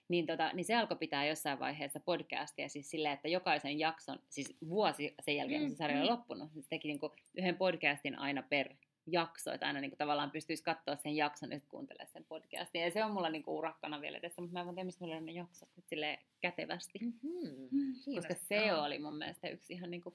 [0.09, 4.57] Niin, tota, niin se alkoi pitää jossain vaiheessa podcastia siis silleen, että jokaisen jakson, siis
[4.69, 6.19] vuosi sen jälkeen, kun se sarja oli Mm, mm.
[6.19, 8.75] loppunut, niin se teki niinku yhden podcastin aina per
[9.07, 12.83] jakso, että aina niin kuin, tavallaan pystyisi katsoa sen jakson ja sitten kuuntelemaan sen podcastin.
[12.83, 15.09] Ja se on mulla niin kuin, urakkana vielä tässä, mutta mä en tiedä, mistä mä
[15.09, 16.99] löydän ne jaksot nyt silleen kätevästi.
[17.03, 17.69] Mm-hmm.
[17.71, 20.15] Mm, koska se oli mun mielestä yksi ihan niin kuin,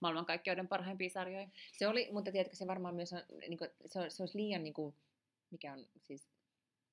[0.00, 1.48] maailmankaikkeuden parhaimpia sarjoja.
[1.72, 4.64] Se oli, mutta tiedätkö, se varmaan myös on, niin kuin, se, on, se olisi liian,
[4.64, 4.94] niin kuin,
[5.50, 6.28] mikä on siis,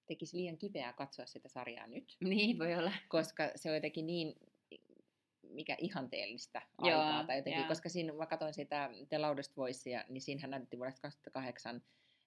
[0.08, 2.92] tekisi liian kipeää katsoa sitä sarjaa nyt, Niin voi olla.
[3.10, 4.36] koska se on jotenkin niin
[5.44, 7.24] mikä ihanteellista Joo, aikaa.
[7.24, 7.68] Tai jotenkin, joo.
[7.68, 11.82] koska siinä, mä katsoin sitä The Loudest Voicea, niin siinähän näytettiin vuodesta 2008,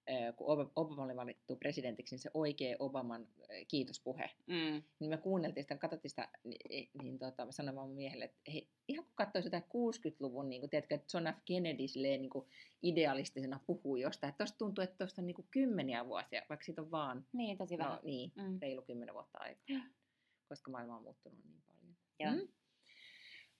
[0.09, 3.27] ö, kun Ob- Obama oli valittu presidentiksi, niin se oikea Obaman
[3.67, 4.29] kiitospuhe.
[4.47, 4.83] Mm.
[4.99, 8.69] Niin me kuunneltiin sitä, katsottiin sitä, niin, niin tota, mä sanoin vaan miehelle, että hei,
[8.87, 11.37] ihan kun katsoisi jotain 60-luvun, niin kuin, tiedätkö, että John F.
[11.45, 12.47] Kennedy silleen, niin kuin
[12.83, 16.81] idealistisena puhuu jostain, että tosta tuntuu, että tuosta on niin kuin kymmeniä vuosia, vaikka siitä
[16.81, 17.93] on vaan, Niin, tosi vähän.
[17.93, 18.59] no niin, Mm.
[18.61, 19.85] reilu kymmenen vuotta aikaa,
[20.49, 21.95] koska maailma on muuttunut niin paljon.
[22.19, 22.31] Joo.
[22.31, 22.47] Mm.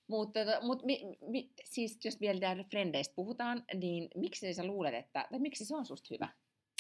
[0.08, 5.28] Mutta mut, mi, mi, siis jos vielä täällä frendeistä puhutaan, niin miksi sä luulet, että,
[5.30, 6.30] tai miksi se on susta hyvä?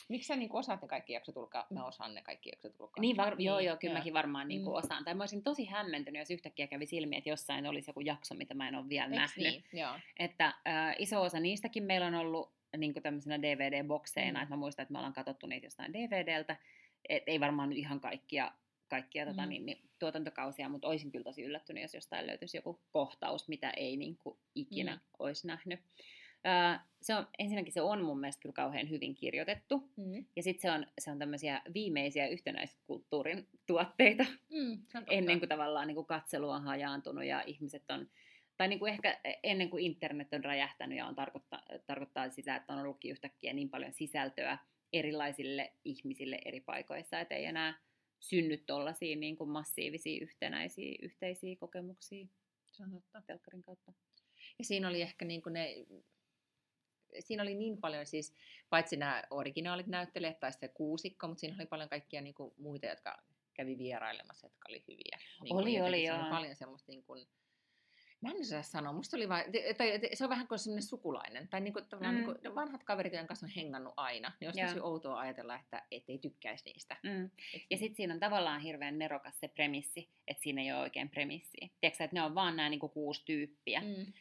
[0.07, 1.67] Miksi sä niin osaat ne kaikki jaksot ulkoa?
[1.69, 3.01] Mä osaan ne kaikki jaksot ulkoa.
[3.01, 4.65] Niin, var- joo, joo, kyllä mäkin varmaan niin Mm.
[4.65, 5.03] kuin osaan.
[5.05, 8.53] Tai mä olisin tosi hämmentynyt, jos yhtäkkiä kävi silmiin, että jossain olisi joku jakso, mitä
[8.53, 9.63] mä en ole vielä Eiks nähnyt.
[9.71, 9.81] niin?
[9.81, 9.91] Joo.
[10.19, 14.37] Että äh, iso osa niistäkin meillä on ollut niin kuin tämmöisenä DVD-bokseina, Mm.
[14.37, 14.43] mm.
[14.43, 16.55] että mä muistan, että me ollaan katsottu niitä jostain DVDltä.
[17.09, 18.51] Et ei varmaan ihan kaikkia,
[18.87, 19.49] kaikkia tota, Mm.
[19.49, 23.97] niin, niin, tuotantokausia, mutta olisin kyllä tosi yllättynyt, jos jostain löytyisi joku kohtaus, mitä ei
[23.97, 24.97] niin kuin, ikinä Mm.
[24.97, 25.05] mm.
[25.19, 25.79] olisi nähnyt.
[26.47, 29.89] Äh, se on, ensinnäkin se on mun mielestä kyllä kauhean hyvin kirjoitettu.
[29.97, 30.25] Mm.
[30.35, 34.77] Ja sitten se on, se on tämmöisiä viimeisiä yhtenäiskulttuurin tuotteita, Mm,
[35.09, 38.09] ennen kuin tavallaan niin kuin katselu on hajaantunut ja ihmiset on,
[38.57, 42.73] tai niin kuin ehkä ennen kuin internet on räjähtänyt ja on tarkoittaa, tarkoittaa sitä, että
[42.73, 44.57] on ollutkin yhtäkkiä niin paljon sisältöä
[44.93, 47.79] erilaisille ihmisille eri paikoissa, että ei enää
[48.19, 52.27] synny tuollaisia niin kuin massiivisia yhtenäisiä yhteisiä kokemuksia
[52.71, 53.21] Se on totta.
[53.27, 53.93] telkkarin kautta.
[54.59, 55.75] Ja siinä oli ehkä niin kuin ne,
[57.19, 58.33] siinä oli niin paljon siis,
[58.69, 62.85] paitsi nämä originaalit näyttelijät tai se kuusikko, mutta siinä oli paljon kaikkia niin kuin muita,
[62.85, 63.23] jotka
[63.53, 65.17] kävi vierailemassa, jotka oli hyviä.
[65.43, 66.29] Niin kuin Oli, jotenkin oli, joo.
[66.29, 67.27] paljon semmoista niin kuin,
[68.21, 69.43] Mä en osaa sanoa, musta oli vaan,
[69.77, 72.25] tai se on vähän kuin semmoinen sukulainen, tai niinku, tavallaan Mm.
[72.25, 76.03] niinku, vanhat kaverit, joiden kanssa on hengannut aina, niin olisi tosi outoa ajatella, että et
[76.07, 76.97] ei tykkäisi niistä.
[77.03, 77.25] Mm.
[77.25, 81.09] Et, Ja sitten siinä on tavallaan hirveän nerokas se premissi, että siinä ei ole oikein
[81.09, 81.69] premissiä.
[81.81, 83.81] Tiedätkö, että ne on vaan nämä niinku kuusi tyyppiä.
[83.81, 84.13] mm.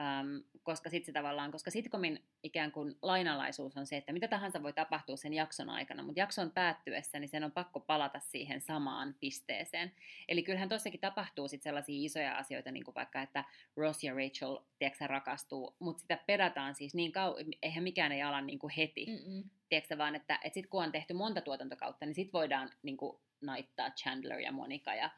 [0.00, 4.62] Um, koska sitten se tavallaan, koska sitcomin ikään kuin lainalaisuus on se, että mitä tahansa
[4.62, 9.14] voi tapahtua sen jakson aikana, mutta jakson päättyessä, niin sen on pakko palata siihen samaan
[9.20, 9.92] pisteeseen.
[10.28, 13.44] Eli kyllähän tossakin tapahtuu sitten sellaisia isoja asioita, niin kuin vaikka, että
[13.76, 18.40] Ross ja Rachel, tiedätkö, rakastuu, mutta sitä pedataan siis niin kauan, eihän mikään ei ala
[18.40, 19.06] niin kuin heti.
[19.06, 19.12] Mm.
[19.12, 19.50] Mm-mm.
[19.68, 23.18] Tiedätkö vaan, että, että sitten kun on tehty monta tuotantokautta, niin sitten voidaan niin kuin,
[23.40, 25.10] naittaa Chandler ja Monica ja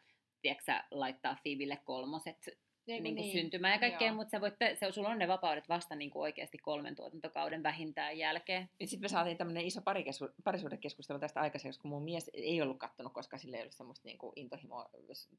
[0.43, 2.49] tiedätkö, laittaa Phoebelle kolmoset
[2.87, 3.33] Niin kuin niin?
[3.33, 6.59] syntymään ja kaikkea, mutta sä voit, se, sulla on ne vapaudet vasta niin kuin oikeasti
[6.59, 8.69] kolmen tuotantokauden vähintään jälkeen.
[8.81, 13.13] Sitten me saatiin tämmöinen iso parikesu- parisuhdekeskustelu tästä aikaisemmin, kun mun mies ei ollut kattonut,
[13.13, 14.91] koska sillä ei ollut semmoista niin kuin intohimoa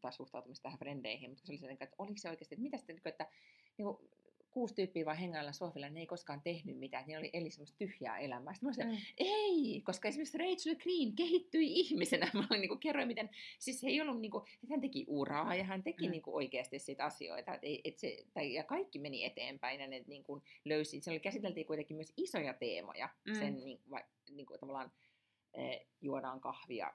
[0.02, 3.02] tai suhtautumista tähän frendeihin, mutta se oli sellainen, että oliko se oikeasti, että mitä sitten,
[3.06, 3.28] että
[3.78, 4.10] niin kuin,
[4.56, 8.18] kuusi tyyppiä vaan hengailla sohvilla, ne ei koskaan tehnyt mitään, ne oli eli semmoista tyhjää
[8.18, 8.54] elämää.
[8.54, 9.06] Sitten mä olin, Mm.
[9.18, 12.32] ei, koska esimerkiksi Rachel Green kehittyi ihmisenä.
[12.34, 15.06] Mä olin, niin kuin, kerroin, miten, siis se ei ollut, niin kuin, että hän teki
[15.08, 16.12] uraa ja hän teki Mm.
[16.12, 17.54] niin kuin, oikeasti siitä asioita.
[17.56, 21.66] Et, et se, tai, ja kaikki meni eteenpäin ja ne niin kuin, löysi, siellä käsiteltiin
[21.68, 23.10] kuitenkin myös isoja teemoja.
[23.28, 23.34] Mm.
[23.36, 24.92] Sen niin, vai, niin kuin, tavallaan
[25.54, 26.94] eh, juodaan kahvia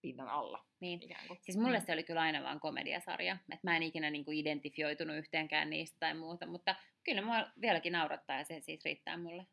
[0.00, 0.64] pinnan alla.
[0.80, 1.02] Niin.
[1.02, 1.38] Ikään kuin.
[1.42, 3.36] Siis mulle se oli kyllä aina vaan komediasarja.
[3.52, 7.92] Et mä en ikinä niin kuin identifioitunut yhteenkään niistä tai muuta, mutta kyllä mua vieläkin
[7.92, 9.46] naurattaa ja se siis riittää mulle.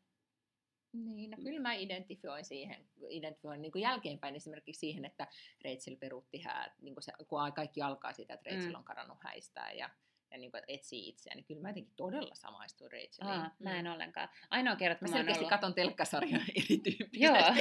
[0.92, 5.26] Niin, no kyllä mä identifioin siihen, identifioin niin kuin jälkeenpäin esimerkiksi siihen, että
[5.64, 8.74] Rachel peruutti häät, niin kuin se, kun kaikki alkaa siitä, että Rachel Mm.
[8.74, 9.90] on kadonnut häistään ja,
[10.30, 13.40] ja niin kuin etsii itseään, niin kyllä mä jotenkin todella samaistuin Racheliin.
[13.40, 14.28] Aa, mä en ollenkaan.
[14.50, 15.50] Ainoa kerta, Mä kun mä oon selkeästi ollut...
[15.50, 17.18] katon telkkasarjoja erityyppisesti.
[17.24, 17.54] Joo, Aina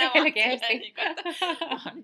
[0.00, 0.78] vaan selkeästi.
[0.78, 2.02] niin kuin, että mä, oon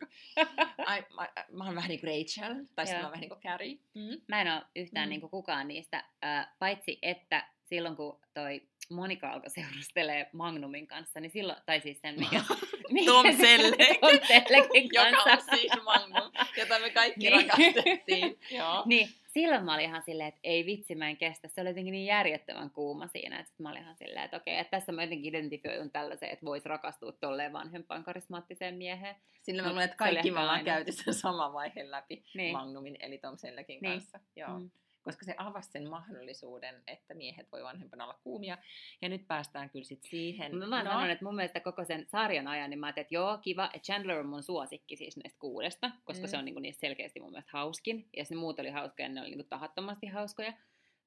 [1.17, 1.29] mä,
[1.65, 3.01] mä vähän niin kuin Rachel, tai sitten Joo.
[3.03, 3.79] mä oon vähän niin kuin Carrie.
[3.95, 4.21] Mm.
[4.29, 5.11] Mä en ole yhtään Mm.
[5.11, 11.21] niin kuin kukaan niistä, äh, paitsi että silloin kun toi Monika alkoi seurustelee Magnumin kanssa,
[11.21, 12.41] niin silloin, tai siis sen mikä...
[13.07, 14.01] Tom mikä- Selleck.
[14.01, 15.53] Tom Selleckin Joka kanssa.
[15.53, 17.49] on siis Magnum, jota me kaikki Niin.
[17.51, 18.39] rakastettiin.
[18.51, 18.83] Joo.
[18.87, 21.49] Niin, silloin mä olin ihan silleen, että ei vitsi, mä en kestä.
[21.49, 24.71] Se oli jotenkin niin järjettömän kuuma siinä, että mä olin ihan silleen, että okei, että
[24.79, 29.17] tässä mä jotenkin identifioidun tällaiseen, että voisi rakastua tolleen vanhempaan karismaattiseen mieheen.
[29.43, 32.53] Sillä mä luulen, että kaikki me ollaan käyty sen saman vaiheen läpi Niin.
[32.53, 33.93] Magnumin eli Tom Selleckin Niin.
[33.93, 34.21] kanssa.
[34.37, 34.59] Joo.
[34.59, 34.71] Mm.
[35.03, 38.59] Koska se avasi sen mahdollisuuden, että miehet voi vanhempana olla kuumia.
[39.03, 40.57] Ja nyt päästään kyllä sit siihen.
[40.57, 40.91] Mä vaan no.
[40.91, 43.93] sanon, että mun mielestä koko sen sarjan ajan, niin mä ajattelin, että joo, kiva, että
[43.93, 46.31] Chandler on mun suosikki siis näistä kuudesta, koska Mm.
[46.31, 49.31] se on niinku niistä selkeästi mun mielestä hauskin, ja ne muut oli hauskoja, ne oli
[49.31, 50.53] niinku tahattomasti hauskoja.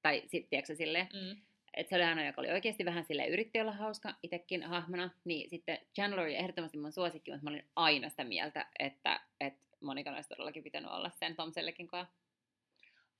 [0.01, 1.41] Tai sitten, tiedätkö silleen, Mm.
[1.73, 5.49] että se oli ainoa, joka oli oikeasti vähän sille yritti olla hauska itsekin hahmona, niin
[5.49, 10.12] sitten Chandler oli ehdottomasti mun suosikki, mutta mä olin aina sitä mieltä, että, että Monika
[10.12, 12.23] olisi todellakin pitänyt olla sen Tom Selleckin kanssa.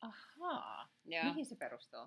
[0.08, 0.90] Ahaa.
[1.06, 1.24] Joo.
[1.24, 2.00] Mihin se perustuu?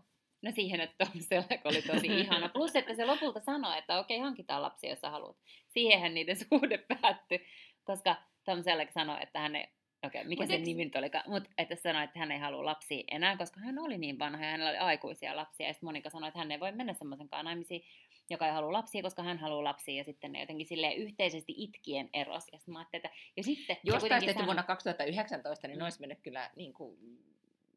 [0.43, 2.49] No siihen, että Tom Selleck oli tosi ihana.
[2.49, 5.37] Plus, että se lopulta sanoi, että okei, hankitaan lapsia, jos sä haluat.
[5.69, 7.47] Siihenhän niiden suhde päättyi,
[7.85, 9.67] koska Tom Selleck sanoi, että hän ei,
[10.07, 12.65] okei, mikä Mut se eiks- nimi nyt olikaan, mutta että sanoi, että hän ei halua
[12.65, 15.67] lapsia enää, koska hän oli niin vanha ja hänellä oli aikuisia lapsia.
[15.67, 17.83] Ja sitten Monika sanoi, että hän ei voi mennä semmoisen kanssa naimisiin,
[18.31, 19.95] joka ei halua lapsia, koska hän haluaa lapsia.
[19.95, 22.45] Ja sitten ne jotenkin silleen yhteisesti itkien eros.
[22.53, 23.77] Ja sitten mä ajattelin, että ja sitten...
[23.85, 25.79] Jos taisi tehty sanoi- vuonna 2019, niin Mm.
[25.79, 26.99] ne olisi mennyt kyllä niin kuin,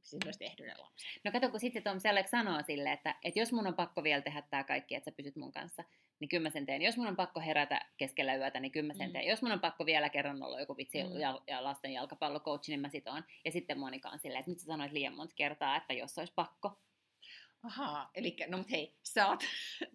[0.01, 1.07] siis olisi tehnyt ne lapset.
[1.23, 4.21] No kato, kun sitten Tom Selleck sanoo sille, että, että jos mun on pakko vielä
[4.21, 5.83] tehdä tämä kaikki, että sä pysyt mun kanssa,
[6.19, 6.81] niin kyllä mä sen teen.
[6.81, 9.13] Jos mun on pakko herätä keskellä yötä, niin kyllä mä sen Mm.
[9.13, 9.27] teen.
[9.27, 11.19] Jos mun on pakko vielä kerran olla joku vitsi Mm.
[11.19, 13.05] ja, ja lasten jalkapallocoach, niin mä sit.
[13.45, 16.33] Ja sitten Monika on silleen, että nyt sä sanoit liian monta kertaa, että jos olisi
[16.35, 16.77] pakko.
[17.65, 19.43] Ahaa, eli no mut hei, sä oot...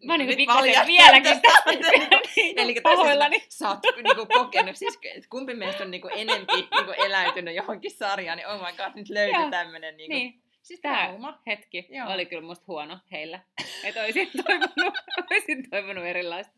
[0.05, 1.71] Mä oon niinku pikkasen vieläkin tästä.
[2.37, 3.45] Niin Eli pahoillani.
[3.49, 4.99] sä oot niinku kokenut, siis
[5.31, 9.51] kumpi meistä on niinku enempi niinku eläytynyt johonkin sarjaan, niin oh my god, nyt löytyi
[9.51, 11.39] tämmönen niinku, Niin, siis tää trauma.
[11.47, 12.13] hetki Joo.
[12.13, 13.41] oli kyllä musta huono heillä.
[13.85, 14.95] Että olisin toivonut,
[15.31, 16.53] olisin toivonut erilaista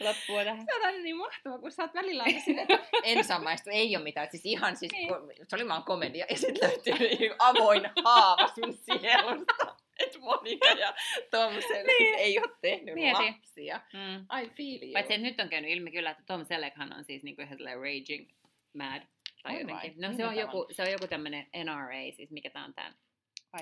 [0.00, 0.64] loppua tähän.
[0.66, 4.04] Se on aina niin mahtavaa, kun sä oot välillä aina että en samaistu, ei ole
[4.04, 4.28] mitään.
[4.30, 5.10] Siis ihan siis, Niin.
[5.10, 6.26] ko- se oli vaan komedia.
[6.30, 9.73] Ja sitten löytyy niin avoin haava sun sielusta.
[9.98, 10.94] Että Monika ja
[11.30, 12.14] Tom Selleck Niin.
[12.24, 13.22] ei ole tehnyt Mieti.
[13.22, 13.80] lapsia.
[13.92, 14.38] Mm.
[14.42, 14.92] I feel you.
[14.92, 18.30] Paitsi nyt on käynyt ilmi kyllä, että Tom Selleckhan on siis niinku ihan raging
[18.74, 19.02] mad.
[19.42, 20.00] Tai jotenkin.
[20.00, 22.92] vai, No se on, joku, se on joku tämmöinen NRA, siis mikä tämä on tämä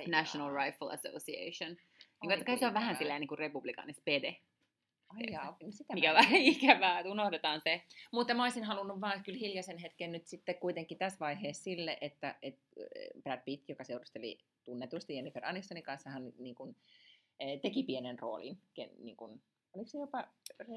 [0.06, 0.54] National.
[0.54, 1.70] Rifle Association.
[1.70, 1.78] Niin
[2.20, 4.36] kuin, että kai se on vähän silleen niin republikaanis pede,
[5.08, 7.82] Ai jaa, sitä mikä on vähän ikävää, että unohdetaan se.
[8.12, 12.34] Mutta mä olisin halunnut vaan kyllä hiljaisen hetken nyt sitten kuitenkin tässä vaiheessa sille, että,
[12.42, 16.76] että äh, Brad Pitt, joka seurusteli tunnetusti Jennifer Anistonin kanssa, hän niin kuin,
[17.40, 18.58] eh, teki pienen roolin.
[18.98, 20.28] Niin kuin, oliko se jopa,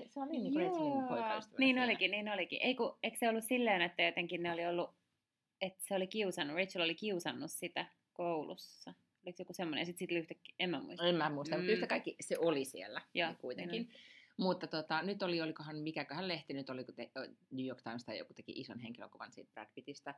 [0.08, 1.84] se oli niin kuin poikaystävä niin siinä.
[1.84, 2.60] olikin, niin olikin.
[2.62, 4.90] Ei kun, eikö se ollut silleen, että jotenkin ne oli ollut,
[5.62, 8.94] että se oli kiusannut, Rachel oli kiusannut sitä koulussa.
[9.26, 11.08] Oliko se joku semmoinen, ja sitten sit yhtäkkiä, en mä muista.
[11.08, 11.62] En mä muista, mm.
[11.62, 13.88] mutta yhtä kaikki se oli siellä Joo, niin kuitenkin.
[13.88, 14.00] niin
[14.38, 17.12] Mutta tota, nyt oli, olikohan mikäköhän lehti, nyt oliko te,
[17.52, 20.16] New York Times tai joku teki ison henkilökuvan siitä Brad Pittistä.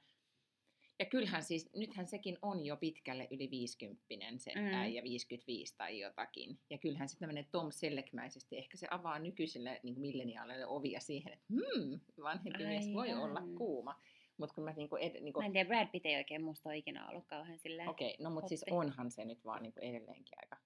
[0.99, 4.03] Ja kyllähän siis, nythän sekin on jo pitkälle yli 50
[4.37, 4.73] se Mm.
[4.73, 6.59] äijä, 55 tai jotakin.
[6.69, 11.45] Ja kyllähän sitten menee Tom Selleckmäisesti, ehkä se avaa nykyisille niin milleniaaleille ovia siihen, että
[11.49, 14.01] hmm, vanhempi mies voi olla kuuma.
[14.37, 16.77] Mutta kun mä niinku, ed, niinku, Mä en tiedä, Brad Pitt ei oikein musta ole
[16.77, 17.89] ikinä ollut kauhean silleen.
[17.89, 20.57] okei, okay, no mutta siis onhan se nyt vaan niinku edelleenkin aika,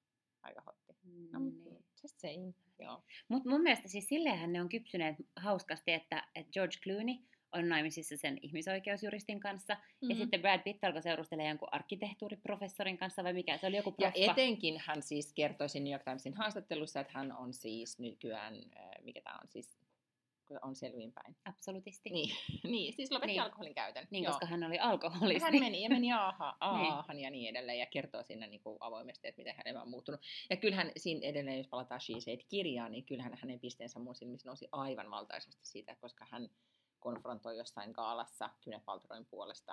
[0.42, 0.94] aika hotti.
[1.32, 1.86] No, Mm, mut niin.
[2.04, 3.04] just saying, joo.
[3.28, 7.16] Mutta mun mielestä siis silleenhän ne on kypsyneet hauskasti, että, että George Clooney
[7.54, 10.10] on naimisissa sen ihmisoikeusjuristin kanssa, mm-hmm.
[10.10, 14.12] ja sitten Brad Pitt alkoi seurustella jonkun arkkitehtuuriprofessorin kanssa, vai mikä, se oli joku Ja
[14.12, 14.32] proffa.
[14.32, 19.22] etenkin hän siis kertoi New York Timesin haastattelussa, että hän on siis nykyään, äh, mikä
[19.22, 19.78] tämä on siis,
[20.62, 21.36] on selvinpäin.
[21.46, 22.10] Absolutisti.
[22.10, 22.36] Niin,
[22.72, 23.34] niin siis lopetti Niin.
[23.36, 23.42] niin.
[23.44, 24.08] alkoholin käytön.
[24.10, 24.32] Niin, Joo.
[24.32, 25.44] koska hän oli alkoholisti.
[25.44, 26.92] Hän meni ja meni aaha, Niin.
[26.92, 30.22] aahan ja niin edelleen ja kertoo siinä niin kuin avoimesti, että miten hän on muuttunut.
[30.50, 34.68] Ja kyllähän siinä edelleen, jos palataan She Said-kirjaan, niin kyllähän hänen pisteensä mun silmissä nousi
[34.72, 36.50] aivan valtaisesti siitä, koska hän
[37.02, 39.72] konfrontoi jossain gaalassa Gwyneth Paltrowin puolesta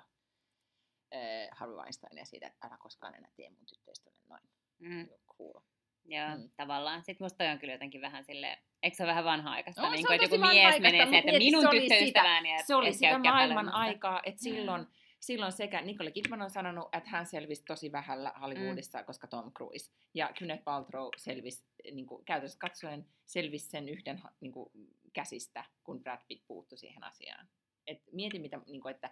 [1.15, 4.43] äh, Harvey Weinsteinia siitä, että älä koskaan enää tee mun tyttöystävälle noin.
[4.79, 5.09] Mm.
[5.39, 5.61] Cool.
[6.05, 6.51] Ja Mm.
[6.57, 7.05] tavallaan.
[7.05, 9.83] Sitten musta on kyllä jotenkin vähän silleen, eikö se ole vähän vanha-aikaista?
[9.83, 12.93] On, niin kuin, että joku mies menee se, että minun se oli että Se oli
[12.93, 14.87] sitä maailman aikaa, että silloin,
[15.21, 19.05] silloin sekä Nicole Kidman on sanonut, että hän selvisi tosi vähällä Hollywoodissa, mm.
[19.05, 19.93] koska Tom Cruise.
[20.15, 24.71] Ja Gwyneth Paltrow selvisi, niin kuin, käytännössä katsoen selvisi sen yhden niin kuin,
[25.13, 27.49] käsistä, kun Brad Pitt puuttui siihen asiaan.
[27.87, 29.11] Et mieti, mitä, niin kuin, että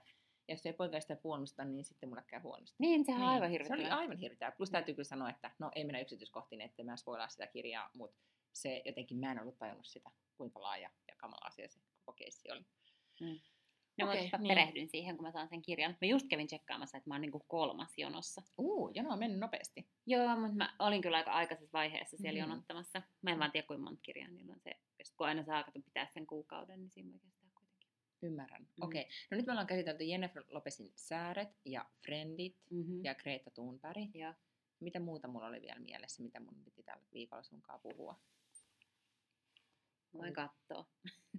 [0.49, 2.77] jos ei poika sitä puolusta, niin sitten mulle käy huonosti.
[2.79, 3.85] Niin, sehän on aivan Se hirvittävää.
[3.85, 4.53] oli aivan hirveää.
[4.53, 8.17] Plus täytyy kyllä sanoa, että no ei mennä yksityiskohtiin, että mä spoilaa sitä kirjaa, mutta
[8.53, 12.51] se jotenkin mä en ollut tajunnut sitä, kuinka laaja ja kamala asia se koko keissi
[12.51, 12.65] oli.
[13.99, 14.49] No, Okei, mutta niin.
[14.49, 15.97] perehdyn siihen, kun mä saan sen kirjan.
[16.01, 18.43] Mä just kävin tsekkaamassa, että mä oon niinku kolmas jonossa.
[18.59, 19.89] Uu, jono on mennyt nopeasti.
[20.07, 22.51] Joo, mutta mä olin kyllä aika aikaisessa vaiheessa siellä Mhm.
[22.51, 23.03] jonottamassa.
[23.23, 24.75] Mä en vaan tiedä, kuinka monta kirjaa niillä on se.
[25.17, 27.89] Kun aina saa kato pitää sen kuukauden, niin siinä voi kestää kuitenkin.
[28.23, 28.63] Ymmärrän.
[28.63, 28.69] Mm.
[28.83, 29.01] Okei.
[29.03, 29.13] Okay.
[29.31, 33.05] No nyt me ollaan käsitelty Jennifer Lopesin Sääret ja Friendit Mm-hmm.
[33.05, 34.15] ja Greta Thunberg.
[34.15, 34.35] ja
[34.81, 38.17] Mitä muuta mulla oli vielä mielessä, mitä mun piti tällä viikolla sunkaan puhua?
[40.15, 40.87] voin katsoa.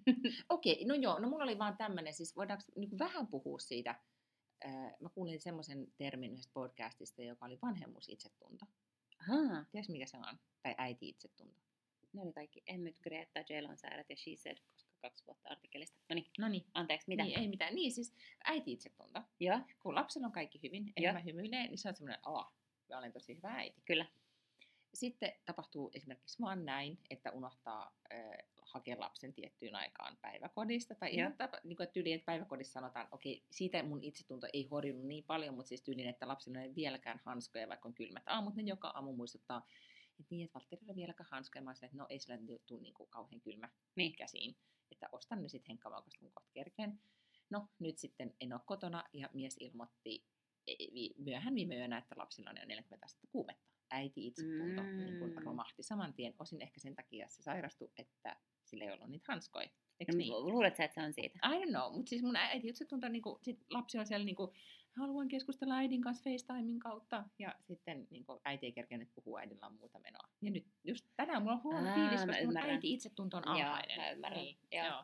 [0.50, 3.96] Okei, okay, no joo, no mulla oli vaan tämmönen, siis voidaanko niin vähän puhua siitä,
[5.00, 8.66] mä kuulin semmoisen termin yhdestä podcastista, joka oli vanhemmuusitsetunto.
[9.22, 10.40] Ahaa, Tiedätkö mikä se on?
[10.64, 11.62] Tai äiti-itsetunto.
[12.14, 15.98] ne oli kaikki Emmyt, Greta, Jelon Sääret ja She Said, koska kaksi vuotta artikkelista.
[16.10, 16.66] No niin, No niin.
[16.74, 17.24] anteeksi, mitä?
[17.24, 17.76] Niin, ei mitään.
[17.76, 19.22] Niin, siis äiti-itsetunto.
[19.40, 22.54] Joo, Kun lapsella on kaikki hyvin, enemmän hymyilee, niin se on semmoinen, aah,
[22.90, 23.82] mä olen tosi hyvä äiti.
[23.86, 24.06] kyllä.
[24.94, 28.20] Sitten tapahtuu esimerkiksi vaan näin, että unohtaa äh,
[28.62, 30.96] hakea lapsen tiettyyn aikaan päiväkodista.
[30.96, 35.06] Tai ihan tapa, niin kuin, tyyli, että päiväkodissa sanotaan, okei, siitä mun itsetunto ei horjunut
[35.06, 38.68] niin paljon, mutta siis tyyliin, että lapsilla ei vieläkään hanskoja, vaikka on kylmät aamut, niin
[38.68, 39.66] joka aamu muistuttaa,
[40.20, 41.62] että niin, että Valtterilla vieläkään hanskoja.
[41.64, 44.16] Mä että no ei sillä tule niin kuin kauhean kylmä Niin.
[44.16, 44.56] käsiin,
[44.92, 47.00] että ostan ne sitten henkkavaukasta, kun kohta kerkeen.
[47.50, 50.26] No, nyt sitten en ole kotona ja mies ilmoitti
[50.68, 53.77] e- vi- myöhään viime yönä, että lapsilla on jo 40 astetta kuumetta.
[53.90, 54.98] Äiti itsetunto mm.
[54.98, 55.38] niin Mm.
[55.44, 59.70] romahti saman tien, osin ehkä sen takia se sairastui, että sillä ei ollut niitä hanskoja.
[60.00, 60.32] Eikö No, niin?
[60.34, 61.40] Luulet sä, että se on siitä?
[61.46, 64.36] I don't know, mutta siis mun äiti itsetunto, niin kuin, sit lapsi on siellä niin
[64.36, 64.52] kuin,
[65.00, 69.68] haluan keskustella äidin kanssa FaceTimein kautta, ja sitten niin kuin, äiti ei kerkenyt puhua, äidillä
[69.68, 70.30] on muuta menoa.
[70.42, 73.44] Ja nyt just tänään mulla on huono Aa, fiilis, mä koska mun äiti itsetunto on
[73.46, 73.98] Joo, alhainen.
[74.00, 74.42] mä ymmärrän.
[74.44, 74.86] Niin, Joo.
[74.86, 75.04] joo.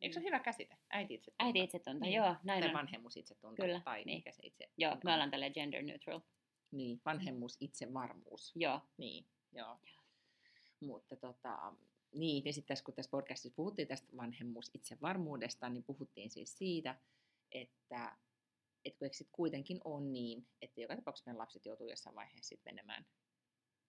[0.00, 0.76] Eikö se ole hyvä käsite?
[0.90, 1.44] Äiti itsetunto.
[1.44, 2.14] Äiti itsetunto, Niin.
[2.16, 2.74] joo, näin tai on.
[2.76, 3.62] vanhemmuus itsetunto.
[3.62, 4.18] Kyllä, tai niin.
[4.18, 5.00] mikä se itse Joo, on.
[5.04, 6.20] me ollaan tälleen gender neutral.
[6.70, 8.52] Niin, vanhemmuus itsevarmuus.
[8.56, 8.80] Joo.
[8.96, 9.78] Niin, joo.
[10.80, 11.72] Mutta tota,
[12.14, 16.96] niin, ja sitten tässä, kun tässä podcastissa puhuttiin tästä vanhemmuus itsevarmuudesta, niin puhuttiin siis siitä,
[17.52, 18.16] että
[18.84, 22.48] et kun eikö sit kuitenkin on niin, että joka tapauksessa meidän lapset joutuu jossain vaiheessa
[22.48, 23.06] sit menemään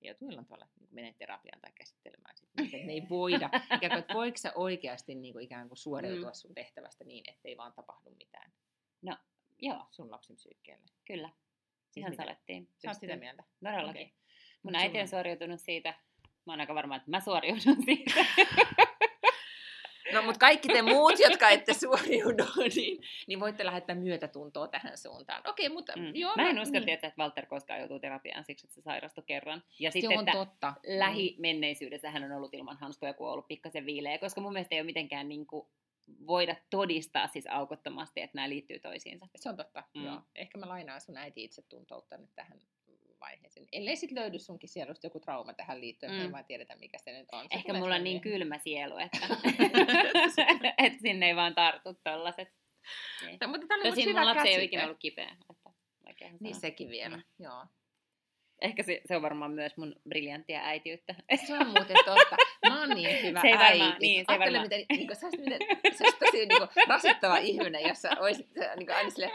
[0.02, 3.92] joutuu jollain tavalla niin menee terapiaan tai käsittelemään sit, niitä, että ne ei voida, ikään
[3.92, 6.34] kuin, että voiko sä oikeasti niin kuin, ikään kuin suoriutua Mm.
[6.34, 8.54] sun tehtävästä niin, ettei vaan tapahdu mitään
[9.60, 10.86] Joo, sun lapsen psyykkeelle.
[11.06, 11.30] kyllä.
[11.98, 12.24] Siis Ihan mitä?
[12.24, 12.70] salettiin.
[12.78, 13.44] Sä oot sitä mieltä?
[13.64, 13.90] Todellakin.
[13.90, 14.14] Okei.
[14.64, 15.94] Mun Mut äiti on suoriutunut siitä.
[16.46, 18.26] Mä oon aika varma, että mä suoriudun siitä.
[20.14, 22.44] No, mutta kaikki te muut, jotka ette suoriudu,
[22.76, 25.42] niin, niin voitte lähettää myötätuntoa tähän suuntaan.
[25.50, 26.12] Okei, mutta Mm.
[26.16, 26.34] joo.
[26.36, 26.86] Mä en usko, niin.
[26.86, 29.64] tietysti, että Walter koskaan joutuu terapiaan siksi, että se sairastui kerran.
[29.80, 30.74] Ja Se sitten, on että totta.
[30.88, 34.82] lähimenneisyydessä hän on ollut ilman hanskoja, kun on ollut pikkasen viileä, koska mun mielestä ei
[34.82, 35.68] ole mitenkään niin kuin
[36.28, 39.28] voida todistaa siis aukottomasti, että nämä liittyy toisiinsa.
[39.36, 40.06] Se on totta, Mm.
[40.06, 40.22] joo.
[40.36, 42.62] Ehkä mä lainaan sun äiti itsetuntoutta nyt tähän
[43.22, 43.68] vaiheeseen.
[43.72, 46.22] Ellei sit löydy sunkin sielusta joku trauma tähän liittyen, mm.
[46.22, 47.46] ei vaan tiedetä, mikä se nyt on.
[47.50, 49.20] Se Ehkä mulla on niin kylmä sielu, että,
[50.78, 52.54] että sinne ei vaan tartu tollaset.
[53.26, 53.40] Niin.
[53.48, 55.38] Mutta tämä oli Tosin mun lapsi ei ole ikinä ollut kipeä.
[56.08, 57.24] Että Niin sekin vielä, Mm.
[57.40, 57.66] joo.
[58.62, 61.16] Ehkä se, se on varmaan myös mun briljanttia äitiyttä.
[61.48, 62.36] Se on muuten totta.
[62.70, 63.80] Mä oon niin hyvä Se ei äiti.
[63.80, 65.60] varmaan- niin, se ei Ajattele, varmaan- miten, niin kuin, sä olisit miten,
[65.98, 69.32] sä olisit tosi niin kuin, rasittava ihminen, jos sä olisit niin kuin, aina silleen,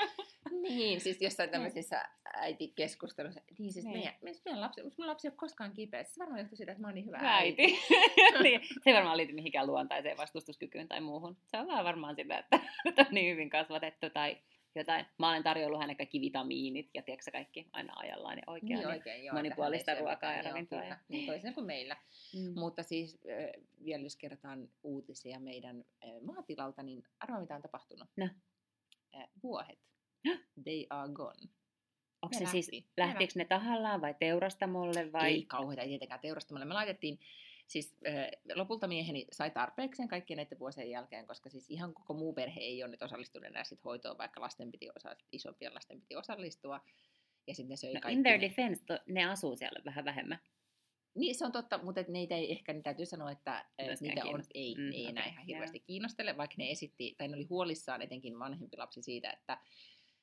[0.63, 3.41] niin, siis jossain tämmöisissä äitikeskustelussa.
[3.59, 3.97] Niin, siis Niin.
[3.99, 6.03] meidän, meidän, meidän lapsi, mun lapsi ei ole koskaan kipeä.
[6.05, 7.63] Se varmaan johtuu siitä, että mä oon niin hyvä Hyvä äiti.
[7.63, 7.79] äiti.
[8.43, 11.37] niin, se ei varmaan liity mihinkään luontaiseen vastustuskykyyn tai muuhun.
[11.45, 12.59] Se on vaan varmaan sitä, että
[12.89, 14.37] että on niin hyvin kasvatettu tai
[14.75, 15.07] jotain.
[15.19, 18.77] Mä olen tarjollut hänen kaikki vitamiinit ja tiedätkö kaikki aina ajallaan ja oikein.
[18.79, 19.35] Niin oikein, joo.
[19.35, 21.97] monipuolista ruokaa ja ravintoa ja- Niin toisin kuin meillä.
[22.35, 22.61] Mm.
[22.61, 28.09] Mutta siis äh, vielä jos kerrotaan uutisia meidän äh, maatilalta, niin arvaa mitä on tapahtunut.
[28.17, 28.29] No.
[29.17, 29.79] Äh, vuohet.
[30.65, 31.49] They are gone.
[32.23, 32.89] Onko se siis, lähti.
[32.97, 35.31] Ne lähtikö ne tahallaan vai teurastamolle vai?
[35.33, 36.67] Ei kauheita, ei tietenkään teurastamalla.
[36.67, 37.19] Me laitettiin,
[37.73, 42.33] siis äh, lopulta mieheni sai tarpeekseen kaikkien näiden vuosien jälkeen, koska siis ihan koko muu
[42.33, 46.17] perhe ei ole nyt osallistunut enää sit hoitoon, vaikka lasten piti osa, isompien lasten piti
[46.17, 46.81] osallistua.
[47.47, 48.17] Ja sitten söi No, kaikki.
[48.17, 50.39] in their defense, to, ne asuu siellä vähän vähemmän.
[51.15, 54.15] Niin, se on totta, mutta et niitä ei ehkä, niin täytyy sanoa, että äh, Myöskään
[54.15, 57.37] niitä on, ei, Mm, ei enää okei, ihan hirveästi kiinnostele, vaikka ne esitti, tai ne
[57.37, 59.59] oli huolissaan etenkin vanhempi lapsi siitä, että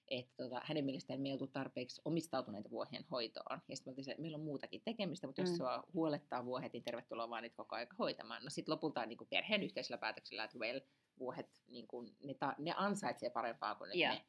[0.09, 3.61] että tota, hänen mielestään me ei oltu tarpeeksi omistautuneita vuohien hoitoon.
[3.67, 5.57] Ja sitten että meillä on muutakin tekemistä, mutta jos Mm.
[5.57, 8.43] sua huolettaa vuohet, niin tervetuloa vaan niitä koko aika hoitamaan.
[8.43, 10.79] No sitten lopulta niin kuin perheen yhteisellä päätöksellä, että well,
[11.19, 14.13] vuohet, niin kuin, ne, ta, ne ansaitsee parempaa kuin nyt Joo.
[14.13, 14.21] me.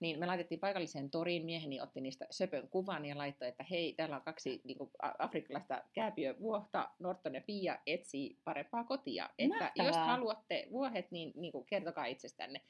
[0.00, 4.16] Niin me laitettiin paikalliseen toriin, mieheni otti niistä söpön kuvan ja laittoi, että hei, täällä
[4.16, 9.30] on kaksi niin kuin, afrikkalaista kääpiövuohta, Norton ja Pia etsii parempaa kotia.
[9.38, 10.06] Että jos Mahtavaa.
[10.06, 12.60] haluatte vuohet, niin, niin kuin, kertokaa itsestänne.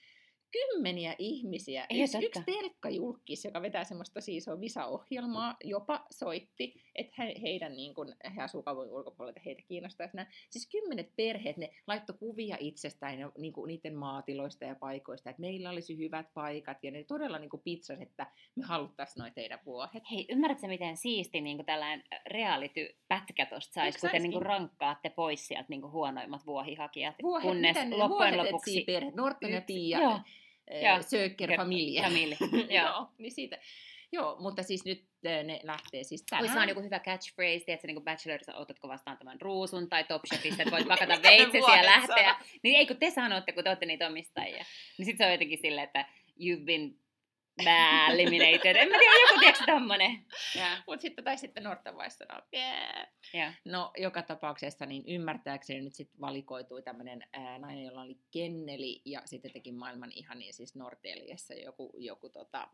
[0.56, 7.14] Kymmeniä ihmisiä, Ei yksi, yksi telkkajulkis, joka vetää semmoista tosi isoa visa-ohjelmaa, jopa soitti, että
[7.18, 10.26] he, heidän, niin kuin, he asuu kaupungin ulkopuolella, että heitä kiinnostaisi nämä.
[10.50, 15.40] Siis kymmenet perheet, ne laittoi kuvia itsestään ja niin kuin, niiden maatiloista ja paikoista, että
[15.40, 19.58] meillä olisi hyvät paikat, ja ne todella niin kuin pitsas, että me haluttaisiin noin teidän
[19.66, 20.02] vuohet.
[20.10, 25.10] Hei, ymmärrätkö miten siisti niin kuin tällainen reality-pätkä tosta saisi, kun te niin kuin rankkaatte
[25.10, 28.86] pois sieltä niin kuin huonoimmat vuohihakijat, Vuohet, kunnes ne loppujen vuohet lopuksi...
[29.14, 30.20] Norton ja Pia, Joo,
[30.68, 31.02] eh, joo.
[31.02, 32.02] Söker Familie.
[32.02, 32.36] Famili.
[32.76, 32.86] Joo.
[32.86, 33.58] Joo, niin siitä.
[34.12, 36.42] Joo, mutta siis nyt eh, ne lähtee siis tänään.
[36.42, 40.22] Olisi vaan joku hyvä catchphrase, tiedätkö, niin kuin Bachelorissa otatko vastaan tämän ruusun tai Top
[40.26, 42.36] Chefissa, että voit pakata veitsesi ja lähteä.
[42.62, 44.64] Niin ei kun te sanotte, kun te olette niitä omistajia.
[44.98, 46.06] Niin sit se on jotenkin silleen, että
[46.40, 46.94] you've been
[47.64, 48.76] bad eliminated.
[48.76, 50.26] En mä tiedä, joku tiedätkö tommonen.
[50.54, 53.06] Ja, Mutta sitten tai sitten Norton vai sanoo, yeah.
[53.32, 53.52] ja.
[53.64, 57.22] No, joka tapauksessa niin ymmärtääkseni nyt sitten valikoitui tämmöinen
[57.58, 62.68] nainen, jolla oli kenneli ja sitten teki maailman ihanin siis Norteliassa joku, joku tota,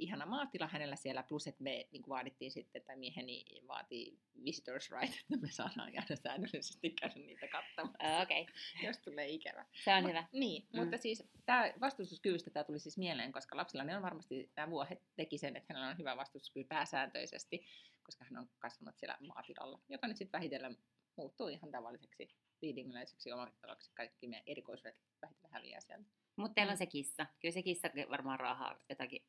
[0.00, 4.90] ihana maatila hänellä siellä, plus että me niin kuin vaadittiin sitten, tai mieheni vaatii visitors
[4.90, 8.54] right, että me saadaan jäädä säännöllisesti käydä niitä katsomaan, Okei, okay.
[8.82, 9.66] jos tulee ikävä.
[9.84, 10.24] se on Mut- hyvä.
[10.32, 10.80] Niin, Mm.
[10.80, 15.00] mutta siis tämä vastustuskyvystä tämä tuli siis mieleen, koska lapsilla ne on varmasti, tämä vuohe
[15.16, 17.64] teki sen, että hänellä on hyvä vastustuskyky pääsääntöisesti,
[18.02, 20.76] koska hän on kasvanut siellä maatilalla, joka nyt sitten vähitellen
[21.16, 22.28] muuttuu ihan tavalliseksi
[22.62, 23.90] liidingläiseksi omavittavaksi.
[23.94, 26.04] Kaikki meidän erikoisvet vähitellen häviää sieltä.
[26.36, 26.78] Mutta teillä on Mm.
[26.78, 27.26] se kissa.
[27.40, 29.22] Kyllä se kissa varmaan raahaa jotakin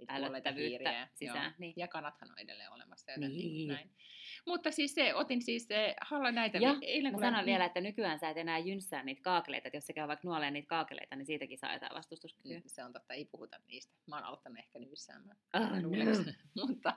[0.00, 1.44] Niitä älyttävyyttä sisään.
[1.44, 1.52] joo.
[1.58, 1.72] Niin.
[1.76, 3.12] Ja kanathan on edelleen olemassa.
[3.12, 3.52] Joten Niin.
[3.52, 3.68] niin.
[3.68, 3.90] näin.
[4.46, 6.58] Mutta siis se, otin siis se, haluan näitä.
[6.58, 9.76] Ja, niin eilen, Mä sanon vielä, että nykyään sä et enää jynssää niitä kaakeleita, että
[9.76, 12.58] jos se käy vaikka nuoleen niitä kaakeleita, niin siitäkin saa jotain vastustuskykyä.
[12.58, 13.94] Mm, Se on totta, ei puhuta niistä.
[14.06, 15.36] Mä oon aloittanut ehkä nyssäämään.
[15.54, 15.88] Oh, Mä no.
[16.66, 16.94] mutta,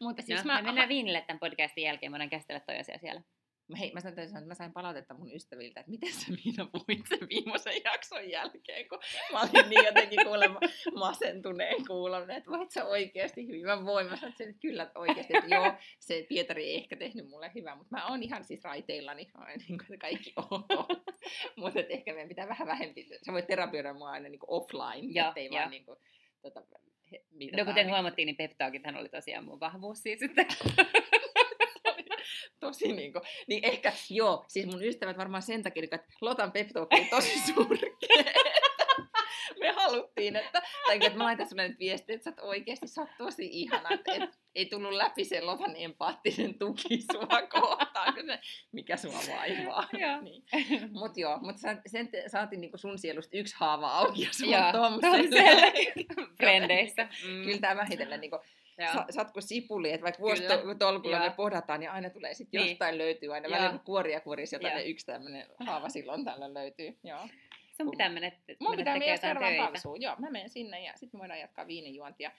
[0.00, 2.98] mutta siis no, mä, me mennään viinille tämän podcastin jälkeen, mä voidaan käsitellä toi asia
[2.98, 3.22] siellä.
[3.68, 7.06] Mä, hei, mä, sanoin, että mä sain palautetta mun ystäviltä, että miten sä Miina puhuit
[7.08, 8.98] sen viimeisen jakson jälkeen, kun
[9.32, 10.60] mä olin niin jotenkin kuulemma
[10.94, 13.66] masentuneen kuulominen, että voit sä oikeasti hyvin.
[13.66, 16.96] Mä voin, mä sanoin, että, se, että kyllä oikeasti, että joo, se Pietari ei ehkä
[16.96, 19.28] tehnyt mulle hyvää, mutta mä oon ihan siis raiteillani,
[19.68, 20.88] niin kuin kaikki ok.
[21.56, 25.28] mutta ehkä meidän pitää vähän vähempi, sä voit terapioida mua aina niin kuin offline, Joo,
[25.28, 25.54] ettei joo.
[25.54, 25.98] vaan niin kuin,
[26.42, 26.62] tota,
[27.12, 27.24] he-
[27.56, 30.46] No kuten huomattiin, niin peptaakithan oli tosiaan mun vahvuus siis sitten.
[32.66, 36.68] Tosi niinku, niin ehkä, joo, siis mun ystävät varmaan sen takia, niinku, että Lotan pep
[36.76, 38.32] oli tosi surkea.
[39.60, 43.00] Me haluttiin, että, tai että mä laitan sulle nyt viestiä, että sä oot oikeasti, sä
[43.00, 48.26] oot tosi ihana, että et, ei tullut läpi se Lotan empaattinen tuki sua kohtaan, kun
[48.26, 48.38] se,
[48.72, 49.88] mikä sua vaivaa.
[50.22, 50.42] Niin.
[50.92, 54.48] Mut joo, mutta sa, sen te, saatiin niinku sun sielusta yksi haava auki ja sun
[54.72, 55.72] Tomselle.
[56.36, 57.04] Frendeissä.
[57.04, 57.44] Mm.
[57.44, 58.38] Kyllä tämä vähitellen niinku.
[59.10, 62.68] Sa, kuin sipuli, että vaikka vuositolkulla me pohdataan, niin aina tulee sitten Niin.
[62.70, 63.58] jostain löytyy, aina Joo.
[63.58, 64.60] välillä kuoria kuoris, Joo.
[64.62, 66.98] jotain yksi tämmöinen haava silloin tällä löytyy.
[67.04, 67.28] Joo.
[67.76, 70.02] Sun pitää mennä, Mun mennä pitää mennä seuraavaan palsuun.
[70.02, 72.30] Joo, mä menen sinne ja sitten me voidaan jatkaa viinijuontia.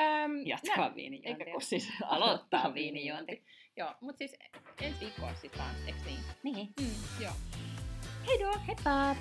[0.00, 1.44] Ähm, Jatkaa nä- viinijuontia.
[1.46, 3.42] Eikä kun siis Aloittaa viinijuonti.
[3.76, 4.36] Joo, mutta siis
[4.82, 6.18] ensi viikkoa siis vaan, eikö niin?
[6.42, 6.68] Niin.
[6.80, 7.32] Mm, joo.
[8.26, 9.16] Heidoo, heippa!